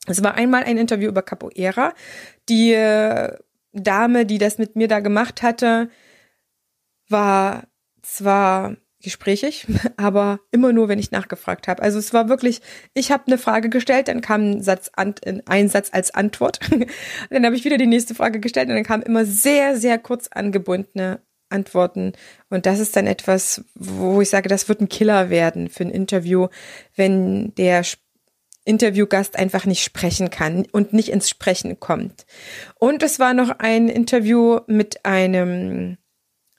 Es 0.07 0.23
war 0.23 0.35
einmal 0.35 0.63
ein 0.63 0.77
Interview 0.77 1.09
über 1.09 1.21
Capoeira. 1.21 1.93
Die 2.49 2.73
äh, 2.73 3.37
Dame, 3.73 4.25
die 4.25 4.37
das 4.37 4.57
mit 4.57 4.75
mir 4.75 4.87
da 4.87 4.99
gemacht 4.99 5.41
hatte, 5.43 5.89
war 7.09 7.67
zwar 8.01 8.75
gesprächig, 9.01 9.67
aber 9.97 10.39
immer 10.51 10.73
nur, 10.73 10.87
wenn 10.87 10.99
ich 10.99 11.11
nachgefragt 11.11 11.67
habe. 11.67 11.81
Also 11.81 11.99
es 11.99 12.13
war 12.13 12.29
wirklich, 12.29 12.61
ich 12.93 13.11
habe 13.11 13.23
eine 13.27 13.37
Frage 13.37 13.69
gestellt, 13.69 14.07
dann 14.07 14.21
kam 14.21 14.51
ein 14.51 14.61
Satz, 14.61 14.91
ein 14.95 15.69
Satz 15.69 15.89
als 15.91 16.13
Antwort. 16.13 16.59
dann 17.29 17.45
habe 17.45 17.55
ich 17.55 17.65
wieder 17.65 17.77
die 17.77 17.87
nächste 17.87 18.15
Frage 18.15 18.39
gestellt 18.39 18.69
und 18.69 18.75
dann 18.75 18.83
kamen 18.83 19.03
immer 19.03 19.25
sehr, 19.25 19.77
sehr 19.77 19.97
kurz 19.97 20.27
angebundene 20.29 21.21
Antworten. 21.49 22.13
Und 22.49 22.65
das 22.65 22.79
ist 22.79 22.95
dann 22.95 23.07
etwas, 23.07 23.63
wo 23.75 24.21
ich 24.21 24.29
sage, 24.29 24.49
das 24.49 24.67
wird 24.67 24.81
ein 24.81 24.89
Killer 24.89 25.29
werden 25.29 25.69
für 25.69 25.83
ein 25.83 25.91
Interview, 25.91 26.47
wenn 26.95 27.53
der 27.55 27.83
Interviewgast 28.65 29.37
einfach 29.37 29.65
nicht 29.65 29.83
sprechen 29.83 30.29
kann 30.29 30.65
und 30.71 30.91
nicht 30.91 31.09
ins 31.09 31.29
Sprechen 31.29 31.79
kommt. 31.79 32.25
Und 32.75 33.01
es 33.01 33.17
war 33.17 33.33
noch 33.33 33.59
ein 33.59 33.87
Interview 33.87 34.59
mit 34.67 35.05
einem 35.05 35.97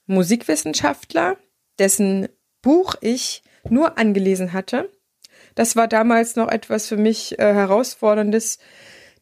Musikwissenschaftler, 0.06 1.36
dessen 1.78 2.28
Buch 2.62 2.94
ich 3.00 3.42
nur 3.68 3.98
angelesen 3.98 4.52
hatte. 4.52 4.90
Das 5.54 5.76
war 5.76 5.88
damals 5.88 6.36
noch 6.36 6.48
etwas 6.48 6.86
für 6.86 6.96
mich 6.96 7.38
äh, 7.38 7.54
herausforderndes, 7.54 8.58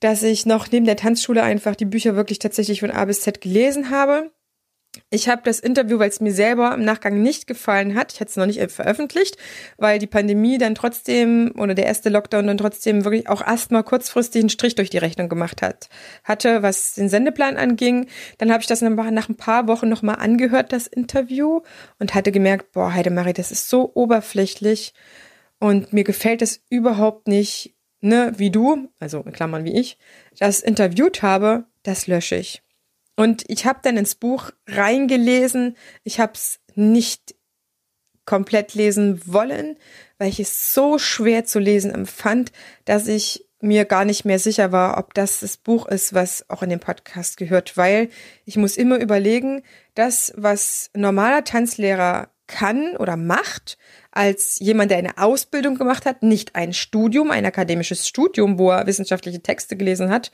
dass 0.00 0.22
ich 0.22 0.46
noch 0.46 0.70
neben 0.70 0.84
der 0.86 0.96
Tanzschule 0.96 1.42
einfach 1.42 1.76
die 1.76 1.84
Bücher 1.84 2.16
wirklich 2.16 2.38
tatsächlich 2.38 2.80
von 2.80 2.90
A 2.90 3.04
bis 3.04 3.22
Z 3.22 3.40
gelesen 3.40 3.90
habe. 3.90 4.30
Ich 5.10 5.28
habe 5.28 5.42
das 5.44 5.60
Interview, 5.60 5.98
weil 5.98 6.08
es 6.08 6.20
mir 6.20 6.32
selber 6.32 6.74
im 6.74 6.84
Nachgang 6.84 7.22
nicht 7.22 7.46
gefallen 7.46 7.94
hat, 7.94 8.12
ich 8.12 8.20
hatte 8.20 8.30
es 8.30 8.36
noch 8.36 8.46
nicht 8.46 8.70
veröffentlicht, 8.70 9.36
weil 9.76 9.98
die 9.98 10.06
Pandemie 10.06 10.58
dann 10.58 10.74
trotzdem 10.74 11.52
oder 11.56 11.74
der 11.74 11.86
erste 11.86 12.08
Lockdown 12.08 12.46
dann 12.46 12.58
trotzdem 12.58 13.04
wirklich 13.04 13.28
auch 13.28 13.46
erstmal 13.46 13.84
kurzfristig 13.84 14.40
einen 14.40 14.50
Strich 14.50 14.74
durch 14.74 14.90
die 14.90 14.98
Rechnung 14.98 15.28
gemacht 15.28 15.62
hat, 15.62 15.88
hatte, 16.24 16.62
was 16.62 16.94
den 16.94 17.08
Sendeplan 17.08 17.56
anging. 17.56 18.06
Dann 18.38 18.50
habe 18.50 18.60
ich 18.60 18.66
das 18.66 18.80
nach 18.80 19.28
ein 19.28 19.36
paar 19.36 19.68
Wochen 19.68 19.88
nochmal 19.88 20.16
angehört, 20.16 20.72
das 20.72 20.86
Interview, 20.86 21.62
und 21.98 22.14
hatte 22.14 22.32
gemerkt, 22.32 22.72
boah, 22.72 22.92
Heidemarie, 22.92 23.32
das 23.32 23.52
ist 23.52 23.68
so 23.68 23.90
oberflächlich 23.94 24.92
und 25.58 25.92
mir 25.92 26.04
gefällt 26.04 26.42
es 26.42 26.62
überhaupt 26.68 27.28
nicht, 27.28 27.74
ne, 28.00 28.32
wie 28.36 28.50
du, 28.50 28.88
also 29.00 29.20
in 29.20 29.32
Klammern 29.32 29.64
wie 29.64 29.78
ich, 29.78 29.98
das 30.38 30.60
interviewt 30.60 31.22
habe, 31.22 31.64
das 31.82 32.06
lösche 32.06 32.36
ich. 32.36 32.62
Und 33.16 33.44
ich 33.48 33.64
habe 33.66 33.80
dann 33.82 33.96
ins 33.96 34.14
Buch 34.14 34.50
reingelesen. 34.66 35.76
Ich 36.04 36.20
habe 36.20 36.32
es 36.34 36.60
nicht 36.74 37.34
komplett 38.26 38.74
lesen 38.74 39.22
wollen, 39.26 39.78
weil 40.18 40.28
ich 40.28 40.40
es 40.40 40.74
so 40.74 40.98
schwer 40.98 41.44
zu 41.44 41.58
lesen 41.58 41.92
empfand, 41.92 42.52
dass 42.84 43.06
ich 43.06 43.46
mir 43.60 43.84
gar 43.84 44.04
nicht 44.04 44.24
mehr 44.24 44.38
sicher 44.38 44.70
war, 44.72 44.98
ob 44.98 45.14
das 45.14 45.40
das 45.40 45.56
Buch 45.56 45.86
ist, 45.86 46.12
was 46.12 46.48
auch 46.50 46.62
in 46.62 46.70
den 46.70 46.80
Podcast 46.80 47.36
gehört, 47.36 47.76
weil 47.76 48.10
ich 48.44 48.56
muss 48.56 48.76
immer 48.76 48.98
überlegen, 48.98 49.62
das, 49.94 50.32
was 50.36 50.90
normaler 50.94 51.44
Tanzlehrer 51.44 52.28
kann 52.46 52.96
oder 52.96 53.16
macht, 53.16 53.76
als 54.12 54.58
jemand, 54.60 54.90
der 54.90 54.98
eine 54.98 55.18
Ausbildung 55.18 55.76
gemacht 55.76 56.06
hat, 56.06 56.22
nicht 56.22 56.54
ein 56.54 56.72
Studium, 56.72 57.30
ein 57.30 57.44
akademisches 57.44 58.06
Studium, 58.06 58.58
wo 58.58 58.70
er 58.70 58.86
wissenschaftliche 58.86 59.42
Texte 59.42 59.76
gelesen 59.76 60.10
hat, 60.10 60.30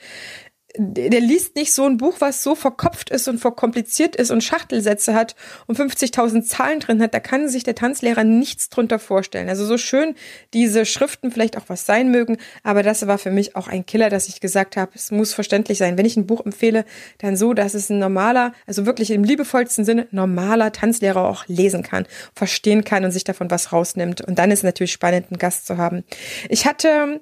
der 0.77 1.21
liest 1.21 1.57
nicht 1.57 1.73
so 1.73 1.85
ein 1.85 1.97
Buch, 1.97 2.17
was 2.21 2.43
so 2.43 2.55
verkopft 2.55 3.11
ist 3.11 3.29
und 3.29 3.39
verkompliziert 3.39 4.17
ist 4.17 4.31
und 4.31 4.43
Schachtelsätze 4.43 5.15
hat 5.15 5.37
und 5.67 5.79
50.000 5.79 6.43
Zahlen 6.43 6.81
drin 6.81 7.03
hat. 7.03 7.15
Da 7.15 7.21
kann 7.21 7.49
sich 7.49 7.65
der 7.65 7.75
Tanzlehrer 7.75 8.25
nichts 8.25 8.69
drunter 8.71 8.99
vorstellen. 8.99 9.49
Also 9.49 9.65
so 9.67 9.77
schön 9.77 10.15
diese 10.55 10.87
Schriften 10.87 11.31
vielleicht 11.31 11.57
auch 11.57 11.65
was 11.69 11.87
sein 11.87 12.11
mögen, 12.11 12.39
aber 12.63 12.83
das 12.83 13.07
war 13.07 13.19
für 13.19 13.31
mich 13.31 13.57
auch 13.57 13.69
ein 13.69 13.87
Killer, 13.87 14.09
dass 14.09 14.29
ich 14.29 14.41
gesagt 14.41 14.77
habe, 14.77 14.93
es 14.95 15.11
muss 15.11 15.35
verständlich 15.35 15.79
sein. 15.79 15.99
Wenn 15.99 16.07
ich 16.07 16.17
ein 16.17 16.27
Buch 16.27 16.45
empfehle, 16.45 16.85
dann 17.19 17.37
so, 17.37 17.53
dass 17.55 17.75
es 17.75 17.91
ein 17.91 17.99
normaler, 17.99 18.53
also 18.67 18.87
wirklich 18.87 19.11
im 19.11 19.25
liebevollsten 19.25 19.85
Sinne 19.85 20.09
normaler 20.11 20.73
Tanzlehrer 20.73 21.29
auch 21.29 21.47
lesen 21.49 21.83
kann, 21.83 22.07
verstehen 22.35 22.85
kann 22.85 23.05
und 23.05 23.11
sich 23.11 23.25
davon 23.25 23.51
was 23.51 23.73
rausnimmt. 23.73 24.23
Und 24.23 24.39
dann 24.39 24.51
ist 24.51 24.61
es 24.61 24.65
natürlich 24.65 24.93
spannend, 24.93 25.27
einen 25.31 25.39
Gast 25.39 25.67
zu 25.67 25.77
haben. 25.77 26.05
Ich 26.49 26.67
hatte 26.67 27.21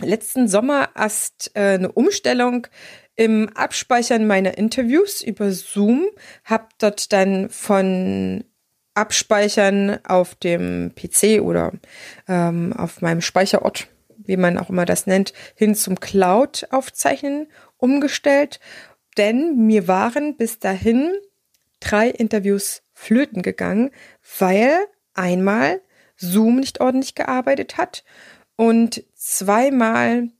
letzten 0.00 0.48
Sommer 0.48 0.90
erst 0.94 1.52
äh, 1.54 1.74
eine 1.74 1.92
Umstellung 1.92 2.66
im 3.14 3.48
Abspeichern 3.54 4.26
meiner 4.26 4.58
Interviews 4.58 5.22
über 5.22 5.50
Zoom, 5.50 6.06
hab 6.44 6.78
dort 6.78 7.12
dann 7.12 7.48
von 7.48 8.44
Abspeichern 8.94 9.98
auf 10.04 10.34
dem 10.34 10.92
PC 10.94 11.40
oder 11.40 11.72
ähm, 12.28 12.72
auf 12.74 13.02
meinem 13.02 13.20
Speicherort, 13.20 13.88
wie 14.18 14.36
man 14.36 14.58
auch 14.58 14.70
immer 14.70 14.84
das 14.84 15.06
nennt, 15.06 15.32
hin 15.54 15.74
zum 15.74 16.00
Cloud 16.00 16.66
aufzeichnen 16.70 17.48
umgestellt. 17.78 18.60
Denn 19.16 19.66
mir 19.66 19.88
waren 19.88 20.36
bis 20.36 20.58
dahin 20.58 21.12
drei 21.80 22.08
Interviews 22.08 22.82
flöten 22.92 23.42
gegangen, 23.42 23.90
weil 24.38 24.78
einmal 25.14 25.80
Zoom 26.16 26.56
nicht 26.56 26.80
ordentlich 26.80 27.14
gearbeitet 27.14 27.76
hat 27.76 28.04
und 28.56 29.04
zweimal 29.14 30.30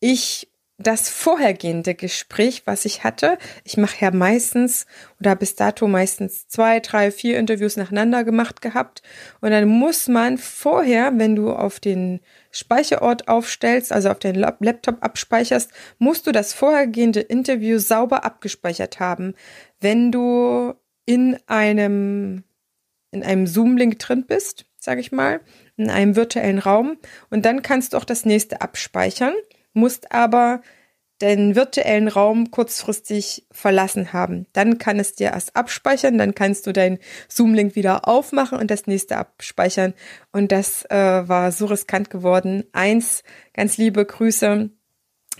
ich 0.00 0.48
das 0.82 1.08
vorhergehende 1.08 1.94
Gespräch, 1.94 2.62
was 2.64 2.84
ich 2.84 3.04
hatte, 3.04 3.38
ich 3.64 3.76
mache 3.76 4.04
ja 4.04 4.10
meistens 4.10 4.86
oder 5.20 5.36
bis 5.36 5.54
dato 5.54 5.86
meistens 5.86 6.48
zwei, 6.48 6.80
drei, 6.80 7.10
vier 7.10 7.38
Interviews 7.38 7.76
nacheinander 7.76 8.24
gemacht 8.24 8.60
gehabt. 8.60 9.02
Und 9.40 9.50
dann 9.50 9.68
muss 9.68 10.08
man 10.08 10.38
vorher, 10.38 11.12
wenn 11.16 11.36
du 11.36 11.52
auf 11.52 11.78
den 11.80 12.20
Speicherort 12.50 13.28
aufstellst, 13.28 13.92
also 13.92 14.10
auf 14.10 14.18
den 14.18 14.34
Laptop 14.34 15.02
abspeicherst, 15.02 15.70
musst 15.98 16.26
du 16.26 16.32
das 16.32 16.52
vorhergehende 16.52 17.20
Interview 17.20 17.78
sauber 17.78 18.24
abgespeichert 18.24 19.00
haben. 19.00 19.34
Wenn 19.80 20.10
du 20.10 20.74
in 21.06 21.38
einem, 21.46 22.44
in 23.10 23.22
einem 23.22 23.46
Zoom-Link 23.46 23.98
drin 23.98 24.24
bist, 24.26 24.66
sage 24.82 25.00
ich 25.00 25.12
mal, 25.12 25.40
in 25.76 25.90
einem 25.90 26.16
virtuellen 26.16 26.58
Raum 26.58 26.98
und 27.30 27.44
dann 27.44 27.62
kannst 27.62 27.92
du 27.92 27.96
auch 27.96 28.04
das 28.04 28.24
nächste 28.24 28.60
abspeichern, 28.60 29.34
musst 29.72 30.10
aber 30.10 30.60
den 31.20 31.54
virtuellen 31.54 32.08
Raum 32.08 32.50
kurzfristig 32.50 33.46
verlassen 33.52 34.12
haben. 34.12 34.46
Dann 34.52 34.78
kann 34.78 34.98
es 34.98 35.14
dir 35.14 35.30
erst 35.30 35.54
abspeichern, 35.54 36.18
dann 36.18 36.34
kannst 36.34 36.66
du 36.66 36.72
deinen 36.72 36.98
Zoom-Link 37.28 37.76
wieder 37.76 38.08
aufmachen 38.08 38.58
und 38.58 38.72
das 38.72 38.88
nächste 38.88 39.16
abspeichern. 39.16 39.94
Und 40.32 40.50
das 40.50 40.84
äh, 40.90 40.96
war 41.28 41.52
so 41.52 41.66
riskant 41.66 42.10
geworden. 42.10 42.64
Eins, 42.72 43.22
ganz 43.54 43.76
liebe 43.76 44.04
Grüße, 44.04 44.70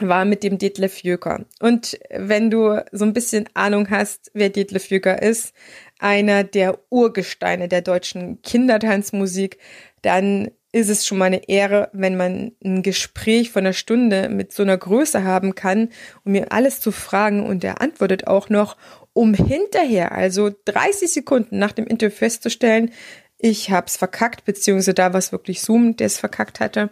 war 0.00 0.24
mit 0.24 0.42
dem 0.42 0.58
Detlef 0.58 1.02
Jöker. 1.02 1.44
Und 1.60 1.98
wenn 2.10 2.50
du 2.50 2.82
so 2.92 3.04
ein 3.04 3.12
bisschen 3.12 3.48
Ahnung 3.54 3.90
hast, 3.90 4.30
wer 4.34 4.48
Detlef 4.48 4.90
Jöker 4.90 5.22
ist, 5.22 5.54
einer 5.98 6.44
der 6.44 6.78
Urgesteine 6.90 7.68
der 7.68 7.82
deutschen 7.82 8.42
Kindertanzmusik, 8.42 9.58
dann 10.02 10.50
ist 10.72 10.88
es 10.88 11.06
schon 11.06 11.18
mal 11.18 11.26
eine 11.26 11.48
Ehre, 11.48 11.90
wenn 11.92 12.16
man 12.16 12.52
ein 12.64 12.82
Gespräch 12.82 13.50
von 13.50 13.60
einer 13.60 13.74
Stunde 13.74 14.30
mit 14.30 14.52
so 14.52 14.62
einer 14.62 14.78
Größe 14.78 15.22
haben 15.22 15.54
kann, 15.54 15.90
um 16.24 16.32
mir 16.32 16.50
alles 16.50 16.80
zu 16.80 16.92
fragen 16.92 17.44
und 17.44 17.62
er 17.62 17.80
antwortet 17.82 18.26
auch 18.26 18.48
noch, 18.48 18.76
um 19.12 19.34
hinterher, 19.34 20.12
also 20.12 20.50
30 20.64 21.12
Sekunden 21.12 21.58
nach 21.58 21.72
dem 21.72 21.86
Interview 21.86 22.16
festzustellen, 22.16 22.90
ich 23.38 23.70
hab's 23.70 23.96
verkackt, 23.96 24.44
beziehungsweise 24.44 24.94
da 24.94 25.12
war 25.12 25.18
es 25.18 25.32
wirklich 25.32 25.60
Zoom, 25.60 25.96
der 25.96 26.06
es 26.06 26.18
verkackt 26.18 26.60
hatte 26.60 26.90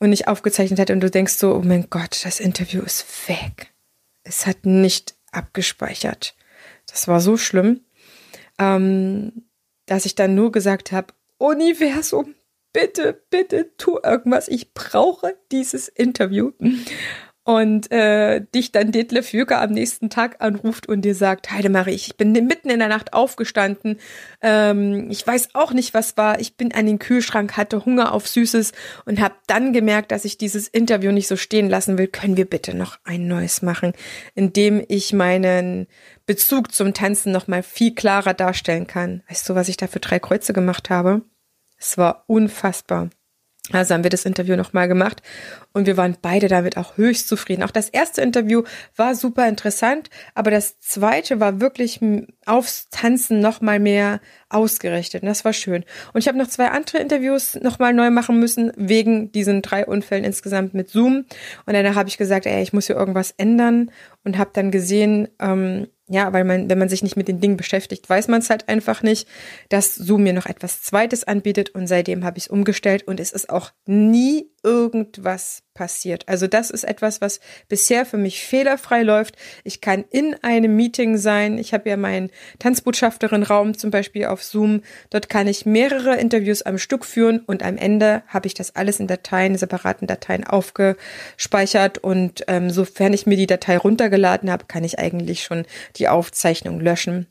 und 0.00 0.10
nicht 0.10 0.26
aufgezeichnet 0.26 0.80
hatte 0.80 0.92
und 0.92 1.00
du 1.00 1.10
denkst 1.10 1.34
so, 1.34 1.54
oh 1.54 1.62
mein 1.62 1.88
Gott, 1.90 2.24
das 2.24 2.40
Interview 2.40 2.82
ist 2.82 3.06
weg. 3.28 3.72
Es 4.24 4.46
hat 4.46 4.66
nicht 4.66 5.14
abgespeichert. 5.30 6.34
Das 6.86 7.06
war 7.06 7.20
so 7.20 7.36
schlimm, 7.36 7.82
ähm, 8.58 9.44
dass 9.86 10.06
ich 10.06 10.16
dann 10.16 10.34
nur 10.34 10.50
gesagt 10.50 10.90
habe, 10.90 11.14
Universum, 11.38 12.34
bitte, 12.72 13.22
bitte 13.30 13.76
tu 13.76 13.98
irgendwas. 14.02 14.48
Ich 14.48 14.74
brauche 14.74 15.36
dieses 15.52 15.88
Interview. 15.88 16.52
Und 17.50 17.90
äh, 17.90 18.42
dich 18.54 18.70
dann 18.70 18.92
Detlef 18.92 19.32
Jüger 19.32 19.60
am 19.60 19.72
nächsten 19.72 20.08
Tag 20.08 20.36
anruft 20.38 20.88
und 20.88 21.02
dir 21.02 21.16
sagt, 21.16 21.50
Heidemarie, 21.50 21.90
ich 21.90 22.16
bin 22.16 22.30
mitten 22.30 22.70
in 22.70 22.78
der 22.78 22.86
Nacht 22.86 23.12
aufgestanden. 23.12 23.98
Ähm, 24.40 25.10
ich 25.10 25.26
weiß 25.26 25.48
auch 25.54 25.72
nicht, 25.72 25.92
was 25.92 26.16
war. 26.16 26.38
Ich 26.38 26.56
bin 26.56 26.72
an 26.72 26.86
den 26.86 27.00
Kühlschrank, 27.00 27.56
hatte 27.56 27.84
Hunger 27.84 28.12
auf 28.12 28.28
Süßes 28.28 28.70
und 29.04 29.20
habe 29.20 29.34
dann 29.48 29.72
gemerkt, 29.72 30.12
dass 30.12 30.24
ich 30.24 30.38
dieses 30.38 30.68
Interview 30.68 31.10
nicht 31.10 31.26
so 31.26 31.34
stehen 31.34 31.68
lassen 31.68 31.98
will. 31.98 32.06
Können 32.06 32.36
wir 32.36 32.48
bitte 32.48 32.72
noch 32.72 33.00
ein 33.02 33.26
neues 33.26 33.62
machen, 33.62 33.94
in 34.36 34.52
dem 34.52 34.84
ich 34.86 35.12
meinen 35.12 35.88
Bezug 36.26 36.72
zum 36.72 36.94
Tanzen 36.94 37.32
noch 37.32 37.48
mal 37.48 37.64
viel 37.64 37.96
klarer 37.96 38.32
darstellen 38.32 38.86
kann. 38.86 39.24
Weißt 39.28 39.48
du, 39.48 39.56
was 39.56 39.68
ich 39.68 39.76
da 39.76 39.88
für 39.88 39.98
drei 39.98 40.20
Kreuze 40.20 40.52
gemacht 40.52 40.88
habe? 40.88 41.22
Es 41.76 41.98
war 41.98 42.22
unfassbar. 42.28 43.10
Also 43.72 43.94
haben 43.94 44.02
wir 44.02 44.10
das 44.10 44.24
Interview 44.24 44.56
nochmal 44.56 44.88
gemacht 44.88 45.22
und 45.72 45.86
wir 45.86 45.96
waren 45.96 46.16
beide 46.20 46.48
damit 46.48 46.76
auch 46.76 46.96
höchst 46.96 47.28
zufrieden. 47.28 47.62
Auch 47.62 47.70
das 47.70 47.88
erste 47.88 48.22
Interview 48.22 48.62
war 48.96 49.14
super 49.14 49.48
interessant, 49.48 50.10
aber 50.34 50.50
das 50.50 50.80
zweite 50.80 51.40
war 51.40 51.60
wirklich 51.60 52.00
aufs 52.46 52.88
Tanzen 52.90 53.40
nochmal 53.40 53.78
mehr 53.78 54.20
ausgerichtet 54.48 55.22
und 55.22 55.28
das 55.28 55.44
war 55.44 55.52
schön. 55.52 55.84
Und 56.12 56.20
ich 56.20 56.28
habe 56.28 56.38
noch 56.38 56.48
zwei 56.48 56.68
andere 56.68 56.98
Interviews 56.98 57.54
nochmal 57.54 57.94
neu 57.94 58.10
machen 58.10 58.40
müssen, 58.40 58.72
wegen 58.76 59.30
diesen 59.30 59.62
drei 59.62 59.86
Unfällen 59.86 60.24
insgesamt 60.24 60.74
mit 60.74 60.90
Zoom. 60.90 61.24
Und 61.66 61.74
dann 61.74 61.94
habe 61.94 62.08
ich 62.08 62.18
gesagt, 62.18 62.46
ey, 62.46 62.62
ich 62.62 62.72
muss 62.72 62.86
hier 62.86 62.96
irgendwas 62.96 63.32
ändern 63.36 63.90
und 64.24 64.38
habe 64.38 64.50
dann 64.52 64.70
gesehen, 64.70 65.28
ähm, 65.38 65.88
ja, 66.08 66.32
weil 66.32 66.44
man, 66.44 66.68
wenn 66.68 66.78
man 66.78 66.88
sich 66.88 67.02
nicht 67.02 67.16
mit 67.16 67.28
den 67.28 67.40
Dingen 67.40 67.56
beschäftigt, 67.56 68.08
weiß 68.10 68.28
man 68.28 68.40
es 68.40 68.50
halt 68.50 68.68
einfach 68.68 69.02
nicht, 69.02 69.28
dass 69.68 69.94
Zoom 69.94 70.24
mir 70.24 70.32
noch 70.32 70.46
etwas 70.46 70.82
Zweites 70.82 71.24
anbietet 71.24 71.70
und 71.70 71.86
seitdem 71.86 72.24
habe 72.24 72.38
ich 72.38 72.44
es 72.44 72.50
umgestellt 72.50 73.04
und 73.06 73.20
es 73.20 73.32
ist 73.32 73.48
auch 73.48 73.70
nie 73.86 74.49
irgendwas 74.62 75.62
passiert. 75.74 76.28
Also 76.28 76.46
das 76.46 76.70
ist 76.70 76.84
etwas, 76.84 77.20
was 77.20 77.40
bisher 77.68 78.04
für 78.04 78.18
mich 78.18 78.44
fehlerfrei 78.44 79.02
läuft. 79.02 79.36
Ich 79.64 79.80
kann 79.80 80.04
in 80.10 80.36
einem 80.42 80.76
Meeting 80.76 81.16
sein. 81.16 81.56
Ich 81.58 81.72
habe 81.72 81.88
ja 81.88 81.96
meinen 81.96 82.30
Tanzbotschafterin-Raum 82.58 83.78
zum 83.78 83.90
Beispiel 83.90 84.26
auf 84.26 84.42
Zoom. 84.42 84.82
Dort 85.08 85.28
kann 85.28 85.46
ich 85.46 85.64
mehrere 85.64 86.16
Interviews 86.16 86.62
am 86.62 86.78
Stück 86.78 87.04
führen 87.04 87.40
und 87.40 87.62
am 87.62 87.76
Ende 87.76 88.22
habe 88.26 88.46
ich 88.46 88.54
das 88.54 88.76
alles 88.76 89.00
in 89.00 89.06
Dateien, 89.06 89.56
separaten 89.56 90.06
Dateien 90.06 90.44
aufgespeichert 90.44 91.98
und 91.98 92.44
ähm, 92.48 92.70
sofern 92.70 93.12
ich 93.12 93.26
mir 93.26 93.36
die 93.36 93.46
Datei 93.46 93.78
runtergeladen 93.78 94.50
habe, 94.50 94.66
kann 94.66 94.84
ich 94.84 94.98
eigentlich 94.98 95.42
schon 95.42 95.64
die 95.96 96.08
Aufzeichnung 96.08 96.80
löschen. 96.80 97.26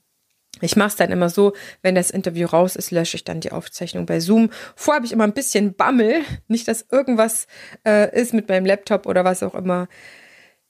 Ich 0.62 0.76
mache 0.76 0.89
es 0.89 0.95
dann 0.95 1.12
immer 1.12 1.30
so, 1.30 1.54
wenn 1.82 1.95
das 1.95 2.12
Interview 2.12 2.48
raus 2.48 2.76
ist, 2.76 2.91
lösche 2.91 3.17
ich 3.17 3.24
dann 3.24 3.39
die 3.39 3.52
Aufzeichnung 3.52 4.06
bei 4.06 4.19
Zoom. 4.19 4.50
Vorher 4.76 4.98
habe 4.98 5.06
ich 5.06 5.12
immer 5.12 5.24
ein 5.24 5.34
bisschen 5.34 5.74
Bammel, 5.74 6.22
nicht 6.48 6.67
dass 6.67 6.86
irgendwas 6.91 7.48
äh, 7.86 8.13
ist 8.19 8.34
mit 8.34 8.50
meinem 8.50 8.65
Laptop 8.65 9.06
oder 9.06 9.24
was 9.24 9.43
auch 9.43 9.56
immer. 9.56 9.88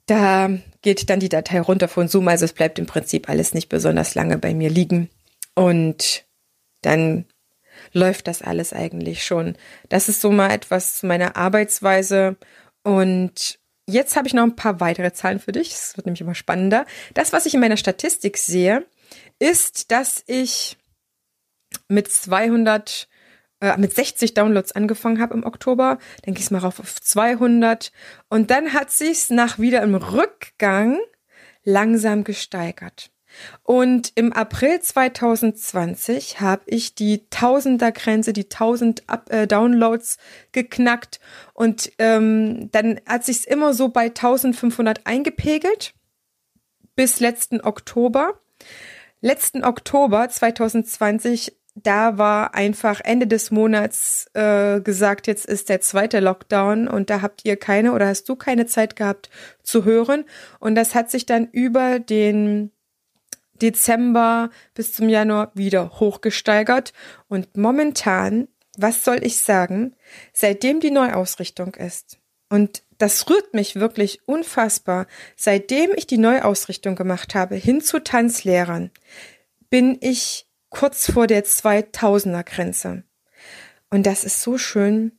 Da 0.05 0.49
geht 0.81 1.09
dann 1.09 1.19
die 1.19 1.29
Datei 1.29 1.61
runter 1.61 1.87
von 1.87 2.07
Zoom, 2.07 2.27
also 2.27 2.45
es 2.45 2.53
bleibt 2.53 2.79
im 2.79 2.87
Prinzip 2.87 3.29
alles 3.29 3.53
nicht 3.53 3.69
besonders 3.69 4.15
lange 4.15 4.37
bei 4.39 4.55
mir 4.55 4.69
liegen. 4.69 5.09
Und 5.53 6.25
dann 6.81 7.25
läuft 7.93 8.27
das 8.27 8.41
alles 8.41 8.73
eigentlich 8.73 9.23
schon. 9.23 9.55
Das 9.89 10.09
ist 10.09 10.21
so 10.21 10.31
mal 10.31 10.51
etwas 10.51 10.97
zu 10.97 11.05
meiner 11.05 11.35
Arbeitsweise. 11.35 12.37
Und 12.83 13.59
jetzt 13.85 14.15
habe 14.15 14.27
ich 14.27 14.33
noch 14.33 14.43
ein 14.43 14.55
paar 14.55 14.79
weitere 14.79 15.13
Zahlen 15.13 15.39
für 15.39 15.51
dich. 15.51 15.73
Es 15.73 15.97
wird 15.97 16.05
nämlich 16.05 16.21
immer 16.21 16.35
spannender. 16.35 16.85
Das, 17.13 17.33
was 17.33 17.45
ich 17.45 17.53
in 17.53 17.59
meiner 17.59 17.77
Statistik 17.77 18.37
sehe, 18.37 18.85
ist, 19.39 19.91
dass 19.91 20.23
ich 20.27 20.77
mit 21.87 22.11
200 22.11 23.07
äh, 23.61 23.77
mit 23.77 23.93
60 23.93 24.33
Downloads 24.33 24.71
angefangen 24.71 25.19
habe 25.19 25.33
im 25.33 25.43
Oktober. 25.43 25.97
Dann 26.23 26.33
ging 26.33 26.43
es 26.43 26.51
mal 26.51 26.59
rauf 26.59 26.79
auf 26.79 27.01
200. 27.01 27.91
Und 28.29 28.51
dann 28.51 28.73
hat 28.73 28.91
sich's 28.91 29.29
nach 29.29 29.59
wieder 29.59 29.81
im 29.83 29.95
Rückgang 29.95 30.99
langsam 31.63 32.23
gesteigert. 32.23 33.11
Und 33.63 34.11
im 34.15 34.33
April 34.33 34.81
2020 34.81 36.41
habe 36.41 36.63
ich 36.65 36.95
die 36.95 37.29
Tausender-Grenze, 37.29 38.33
die 38.33 38.45
1000 38.45 39.07
Up 39.07 39.31
äh, 39.31 39.45
Downloads 39.45 40.17
geknackt. 40.51 41.19
Und 41.53 41.91
ähm, 41.99 42.71
dann 42.71 42.99
hat 43.05 43.25
sich's 43.25 43.45
immer 43.45 43.73
so 43.73 43.89
bei 43.89 44.05
1500 44.05 45.05
eingepegelt 45.05 45.93
bis 46.95 47.19
letzten 47.19 47.61
Oktober. 47.61 48.39
Letzten 49.21 49.63
Oktober 49.63 50.29
2020 50.29 51.55
da 51.75 52.17
war 52.17 52.55
einfach 52.55 52.99
Ende 53.03 53.27
des 53.27 53.51
Monats 53.51 54.29
äh, 54.33 54.81
gesagt, 54.81 55.27
jetzt 55.27 55.45
ist 55.45 55.69
der 55.69 55.81
zweite 55.81 56.19
Lockdown 56.19 56.87
und 56.87 57.09
da 57.09 57.21
habt 57.21 57.45
ihr 57.45 57.57
keine 57.57 57.93
oder 57.93 58.07
hast 58.07 58.27
du 58.27 58.35
keine 58.35 58.65
Zeit 58.65 58.95
gehabt 58.95 59.29
zu 59.63 59.85
hören. 59.85 60.25
Und 60.59 60.75
das 60.75 60.95
hat 60.95 61.09
sich 61.09 61.25
dann 61.25 61.47
über 61.51 61.99
den 61.99 62.71
Dezember 63.61 64.49
bis 64.73 64.93
zum 64.93 65.09
Januar 65.09 65.51
wieder 65.53 65.99
hochgesteigert. 65.99 66.93
Und 67.27 67.55
momentan, 67.55 68.47
was 68.77 69.03
soll 69.05 69.23
ich 69.23 69.37
sagen, 69.37 69.95
seitdem 70.33 70.79
die 70.79 70.91
Neuausrichtung 70.91 71.75
ist, 71.75 72.19
und 72.49 72.83
das 72.99 73.29
rührt 73.29 73.53
mich 73.53 73.77
wirklich 73.77 74.19
unfassbar, 74.27 75.07
seitdem 75.35 75.91
ich 75.95 76.05
die 76.05 76.17
Neuausrichtung 76.17 76.95
gemacht 76.95 77.33
habe 77.33 77.55
hin 77.55 77.81
zu 77.81 78.03
Tanzlehrern, 78.03 78.91
bin 79.69 79.97
ich 80.01 80.47
kurz 80.69 81.11
vor 81.11 81.25
der 81.25 81.45
2000er 81.45 82.43
Grenze. 82.43 83.03
Und 83.89 84.05
das 84.05 84.23
ist 84.23 84.41
so 84.41 84.57
schön. 84.57 85.13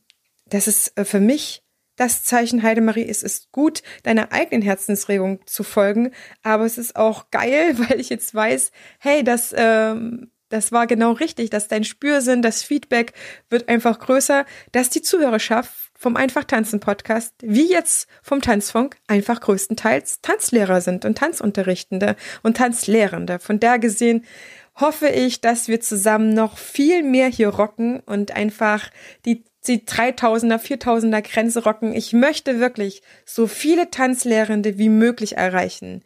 Das 0.45 0.67
ist 0.67 0.97
äh, 0.97 1.03
für 1.03 1.19
mich 1.19 1.63
das 1.95 2.23
Zeichen 2.23 2.63
Heidemarie. 2.63 3.07
Es 3.07 3.23
ist 3.23 3.51
gut, 3.51 3.81
deiner 4.03 4.31
eigenen 4.31 4.61
Herzensregung 4.61 5.45
zu 5.45 5.63
folgen, 5.63 6.11
aber 6.41 6.65
es 6.65 6.77
ist 6.77 6.95
auch 6.95 7.31
geil, 7.31 7.75
weil 7.77 7.99
ich 7.99 8.09
jetzt 8.09 8.33
weiß, 8.33 8.71
hey, 8.99 9.23
das, 9.23 9.53
ähm, 9.57 10.31
das 10.49 10.71
war 10.71 10.87
genau 10.87 11.13
richtig, 11.13 11.49
dass 11.49 11.67
dein 11.67 11.83
Spürsinn, 11.83 12.41
das 12.41 12.63
Feedback 12.63 13.13
wird 13.49 13.69
einfach 13.69 13.99
größer, 13.99 14.45
dass 14.71 14.89
die 14.89 15.01
Zuhörerschaft 15.01 15.90
vom 16.01 16.15
Einfach 16.15 16.45
Tanzen 16.45 16.79
Podcast, 16.79 17.35
wie 17.43 17.69
jetzt 17.69 18.07
vom 18.23 18.41
Tanzfunk, 18.41 18.97
einfach 19.05 19.39
größtenteils 19.39 20.21
Tanzlehrer 20.21 20.81
sind 20.81 21.05
und 21.05 21.15
Tanzunterrichtende 21.15 22.15
und 22.41 22.57
Tanzlehrende. 22.57 23.37
Von 23.37 23.59
der 23.59 23.77
gesehen 23.77 24.25
hoffe 24.73 25.09
ich, 25.09 25.41
dass 25.41 25.67
wir 25.67 25.79
zusammen 25.79 26.33
noch 26.33 26.57
viel 26.57 27.03
mehr 27.03 27.27
hier 27.27 27.49
rocken 27.49 27.99
und 27.99 28.35
einfach 28.35 28.89
die, 29.27 29.43
die 29.67 29.85
3000er, 29.85 30.57
4000er 30.57 31.21
Grenze 31.21 31.63
rocken. 31.63 31.93
Ich 31.93 32.13
möchte 32.13 32.59
wirklich 32.59 33.03
so 33.23 33.45
viele 33.45 33.91
Tanzlehrende 33.91 34.79
wie 34.79 34.89
möglich 34.89 35.37
erreichen. 35.37 36.03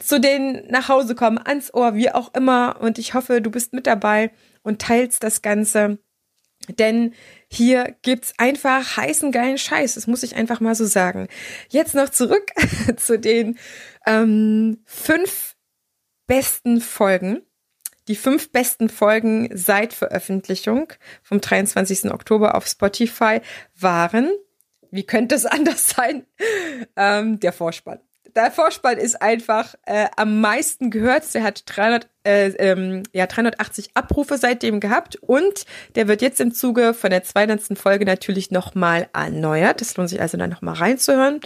Zu 0.00 0.20
denen 0.20 0.66
nach 0.68 0.90
Hause 0.90 1.14
kommen, 1.14 1.38
ans 1.38 1.72
Ohr, 1.72 1.94
wie 1.94 2.10
auch 2.10 2.34
immer. 2.34 2.76
Und 2.78 2.98
ich 2.98 3.14
hoffe, 3.14 3.40
du 3.40 3.50
bist 3.50 3.72
mit 3.72 3.86
dabei 3.86 4.32
und 4.62 4.82
teilst 4.82 5.22
das 5.22 5.40
Ganze. 5.40 5.96
Denn 6.68 7.14
hier 7.48 7.96
gibt's 8.02 8.34
einfach 8.38 8.96
heißen 8.96 9.32
geilen 9.32 9.58
Scheiß. 9.58 9.94
Das 9.94 10.06
muss 10.06 10.22
ich 10.22 10.36
einfach 10.36 10.60
mal 10.60 10.74
so 10.74 10.84
sagen. 10.84 11.28
Jetzt 11.68 11.94
noch 11.94 12.08
zurück 12.08 12.50
zu 12.96 13.18
den 13.18 13.58
ähm, 14.06 14.82
fünf 14.84 15.56
besten 16.26 16.80
Folgen 16.80 17.42
die 18.08 18.16
fünf 18.16 18.52
besten 18.52 18.90
Folgen 18.90 19.48
seit 19.54 19.94
Veröffentlichung 19.94 20.92
vom 21.22 21.40
23. 21.40 22.12
Oktober 22.12 22.54
auf 22.54 22.66
Spotify 22.66 23.40
waren, 23.78 24.30
wie 24.90 25.06
könnte 25.06 25.34
es 25.34 25.46
anders 25.46 25.88
sein, 25.88 26.26
ähm, 26.96 27.40
der 27.40 27.54
Vorspann 27.54 28.00
der 28.34 28.50
Vorspann 28.50 28.98
ist 28.98 29.20
einfach 29.22 29.74
äh, 29.84 30.08
am 30.16 30.40
meisten 30.40 30.90
gehört. 30.90 31.32
Der 31.34 31.42
hat 31.42 31.62
300, 31.66 32.08
äh, 32.24 32.48
ähm, 32.58 33.02
ja, 33.12 33.26
380 33.26 33.90
Abrufe 33.94 34.38
seitdem 34.38 34.80
gehabt 34.80 35.16
und 35.16 35.64
der 35.94 36.08
wird 36.08 36.22
jetzt 36.22 36.40
im 36.40 36.52
Zuge 36.52 36.94
von 36.94 37.10
der 37.10 37.22
200. 37.22 37.78
Folge 37.78 38.04
natürlich 38.04 38.50
nochmal 38.50 39.08
erneuert. 39.12 39.80
Das 39.80 39.96
lohnt 39.96 40.08
sich 40.08 40.20
also 40.20 40.36
dann 40.36 40.50
nochmal 40.50 40.74
reinzuhören. 40.74 41.40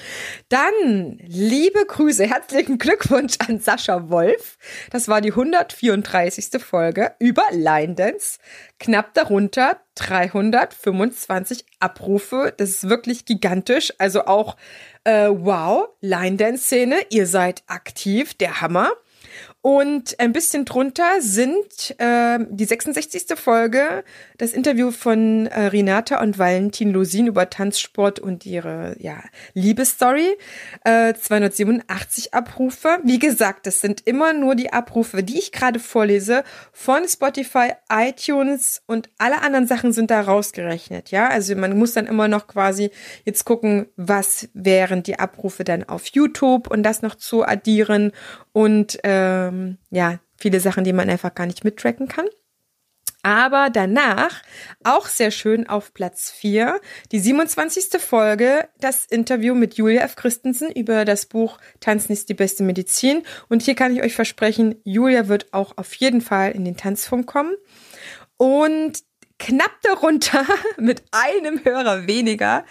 Dann, 0.48 1.18
liebe 1.26 1.84
Grüße, 1.84 2.24
herzlichen 2.24 2.78
Glückwunsch 2.78 3.34
an 3.46 3.60
Sascha 3.60 4.08
Wolf. 4.08 4.58
Das 4.90 5.08
war 5.08 5.20
die 5.20 5.30
134. 5.30 6.62
Folge 6.62 7.12
über 7.18 7.42
Line 7.50 7.94
Dance. 7.94 8.38
Knapp 8.78 9.14
darunter 9.14 9.80
325 9.96 11.64
Abrufe. 11.80 12.54
Das 12.56 12.70
ist 12.70 12.88
wirklich 12.88 13.24
gigantisch. 13.24 13.92
Also 13.98 14.26
auch 14.26 14.56
äh, 15.08 15.28
wow, 15.30 15.88
Line-Dance-Szene, 16.00 16.96
ihr 17.10 17.26
seid 17.26 17.62
aktiv, 17.66 18.34
der 18.34 18.60
Hammer. 18.60 18.90
Und 19.60 20.20
ein 20.20 20.32
bisschen 20.32 20.64
drunter 20.64 21.20
sind 21.20 21.94
äh, 21.98 22.38
die 22.48 22.64
66. 22.64 23.24
Folge, 23.34 24.04
das 24.36 24.52
Interview 24.52 24.92
von 24.92 25.46
äh, 25.46 25.66
Renata 25.66 26.22
und 26.22 26.38
Valentin 26.38 26.92
Losin 26.92 27.26
über 27.26 27.50
Tanzsport 27.50 28.20
und 28.20 28.46
ihre 28.46 28.94
ja, 29.00 29.20
Liebesstory. 29.54 30.36
Äh, 30.84 31.14
287 31.14 32.34
Abrufe. 32.34 33.00
Wie 33.02 33.18
gesagt, 33.18 33.66
das 33.66 33.80
sind 33.80 34.06
immer 34.06 34.32
nur 34.32 34.54
die 34.54 34.72
Abrufe, 34.72 35.24
die 35.24 35.38
ich 35.38 35.50
gerade 35.50 35.80
vorlese 35.80 36.44
von 36.72 37.08
Spotify, 37.08 37.72
iTunes 37.90 38.82
und 38.86 39.10
alle 39.18 39.42
anderen 39.42 39.66
Sachen 39.66 39.92
sind 39.92 40.12
da 40.12 40.20
rausgerechnet. 40.20 41.10
Ja, 41.10 41.28
also 41.28 41.56
man 41.56 41.76
muss 41.76 41.94
dann 41.94 42.06
immer 42.06 42.28
noch 42.28 42.46
quasi 42.46 42.92
jetzt 43.24 43.44
gucken, 43.44 43.86
was 43.96 44.48
wären 44.54 45.02
die 45.02 45.18
Abrufe 45.18 45.64
dann 45.64 45.82
auf 45.82 46.06
YouTube 46.06 46.70
und 46.70 46.84
das 46.84 47.02
noch 47.02 47.16
zu 47.16 47.44
addieren 47.44 48.12
und 48.52 48.98
ähm, 49.48 49.78
ja, 49.90 50.20
viele 50.36 50.60
Sachen, 50.60 50.84
die 50.84 50.92
man 50.92 51.10
einfach 51.10 51.34
gar 51.34 51.46
nicht 51.46 51.64
mittracken 51.64 52.08
kann. 52.08 52.26
Aber 53.22 53.68
danach, 53.68 54.42
auch 54.84 55.06
sehr 55.06 55.32
schön 55.32 55.68
auf 55.68 55.92
Platz 55.92 56.30
4, 56.30 56.80
die 57.10 57.18
27. 57.18 58.00
Folge, 58.00 58.68
das 58.78 59.04
Interview 59.06 59.54
mit 59.54 59.74
Julia 59.74 60.02
F. 60.02 60.14
Christensen 60.14 60.70
über 60.70 61.04
das 61.04 61.26
Buch 61.26 61.58
Tanzen 61.80 62.12
ist 62.12 62.28
die 62.28 62.34
beste 62.34 62.62
Medizin. 62.62 63.24
Und 63.48 63.62
hier 63.62 63.74
kann 63.74 63.94
ich 63.94 64.02
euch 64.02 64.14
versprechen, 64.14 64.76
Julia 64.84 65.26
wird 65.26 65.52
auch 65.52 65.76
auf 65.76 65.92
jeden 65.94 66.20
Fall 66.20 66.52
in 66.52 66.64
den 66.64 66.76
Tanzfunk 66.76 67.26
kommen. 67.26 67.54
Und 68.36 69.00
knapp 69.38 69.80
darunter 69.82 70.44
mit 70.78 71.02
einem 71.12 71.64
Hörer 71.64 72.06
weniger 72.06 72.64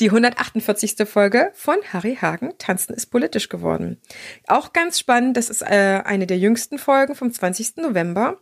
die 0.00 0.06
148. 0.06 1.08
Folge 1.08 1.50
von 1.54 1.76
Harry 1.92 2.16
Hagen. 2.20 2.54
Tanzen 2.58 2.94
ist 2.94 3.06
politisch 3.06 3.48
geworden. 3.48 4.00
Auch 4.46 4.72
ganz 4.72 4.98
spannend, 4.98 5.36
das 5.36 5.50
ist 5.50 5.62
äh, 5.62 6.02
eine 6.04 6.26
der 6.26 6.38
jüngsten 6.38 6.78
Folgen 6.78 7.14
vom 7.14 7.32
20. 7.32 7.76
November. 7.76 8.40